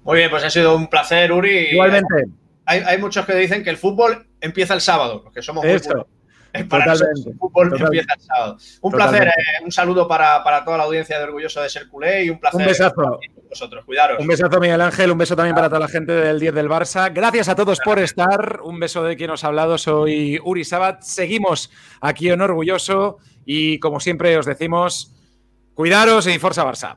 Muy 0.03 0.19
bien, 0.19 0.29
pues 0.29 0.45
ha 0.45 0.51
sido 0.51 0.77
un 0.77 0.89
placer, 0.89 1.33
Uri. 1.33 1.69
Igualmente. 1.71 2.27
Hay, 2.67 2.99
muchos 2.99 3.25
que 3.25 3.35
dicen 3.37 3.65
que 3.65 3.71
el 3.71 3.79
fútbol 3.79 4.27
empieza 4.43 4.75
el 4.75 4.83
sábado, 4.83 5.23
los 5.25 5.33
que 5.33 5.41
somos 5.41 5.65
Esto. 5.65 6.07
Un 6.55 6.69
placer, 8.93 9.27
eh, 9.27 9.65
un 9.65 9.73
saludo 9.73 10.07
para, 10.07 10.65
toda 10.65 10.79
la 10.79 10.85
audiencia 10.85 11.19
de 11.19 11.25
Orgulloso 11.25 11.61
de 11.61 11.69
Ser 11.69 11.89
Culé 11.89 12.27
y 12.27 12.31
un 12.31 12.39
placer. 12.39 12.61
Un 12.61 12.67
besazo. 12.67 13.19
Vosotros, 13.49 13.85
cuidaros. 13.85 14.21
Un 14.21 14.29
besazo, 14.29 14.61
Miguel 14.61 14.81
Ángel, 14.81 15.11
un 15.11 15.19
beso 15.19 15.35
también 15.35 15.57
para 15.57 15.69
toda 15.69 15.81
la 15.81 15.89
gente 15.89 16.13
del 16.13 16.39
10 16.39 16.55
del 16.55 16.69
Barça. 16.69 17.13
Gracias 17.13 17.49
a 17.49 17.57
todos 17.57 17.81
por 17.81 17.99
estar. 17.99 18.61
Un 18.63 18.79
beso 18.79 19.03
de 19.03 19.17
quien 19.17 19.31
os 19.31 19.43
ha 19.43 19.49
hablado. 19.49 19.79
Soy 19.79 20.39
Uri 20.45 20.65
Sabat. 20.65 21.03
Seguimos 21.03 21.73
aquí 22.01 22.31
en 22.31 22.41
Orgulloso 22.41 23.19
y 23.47 23.79
como 23.79 24.01
siempre 24.01 24.37
os 24.39 24.47
decimos, 24.47 25.13
cuidaros 25.75 26.27
y 26.27 26.39
Forza 26.39 26.65
Barça. 26.65 26.97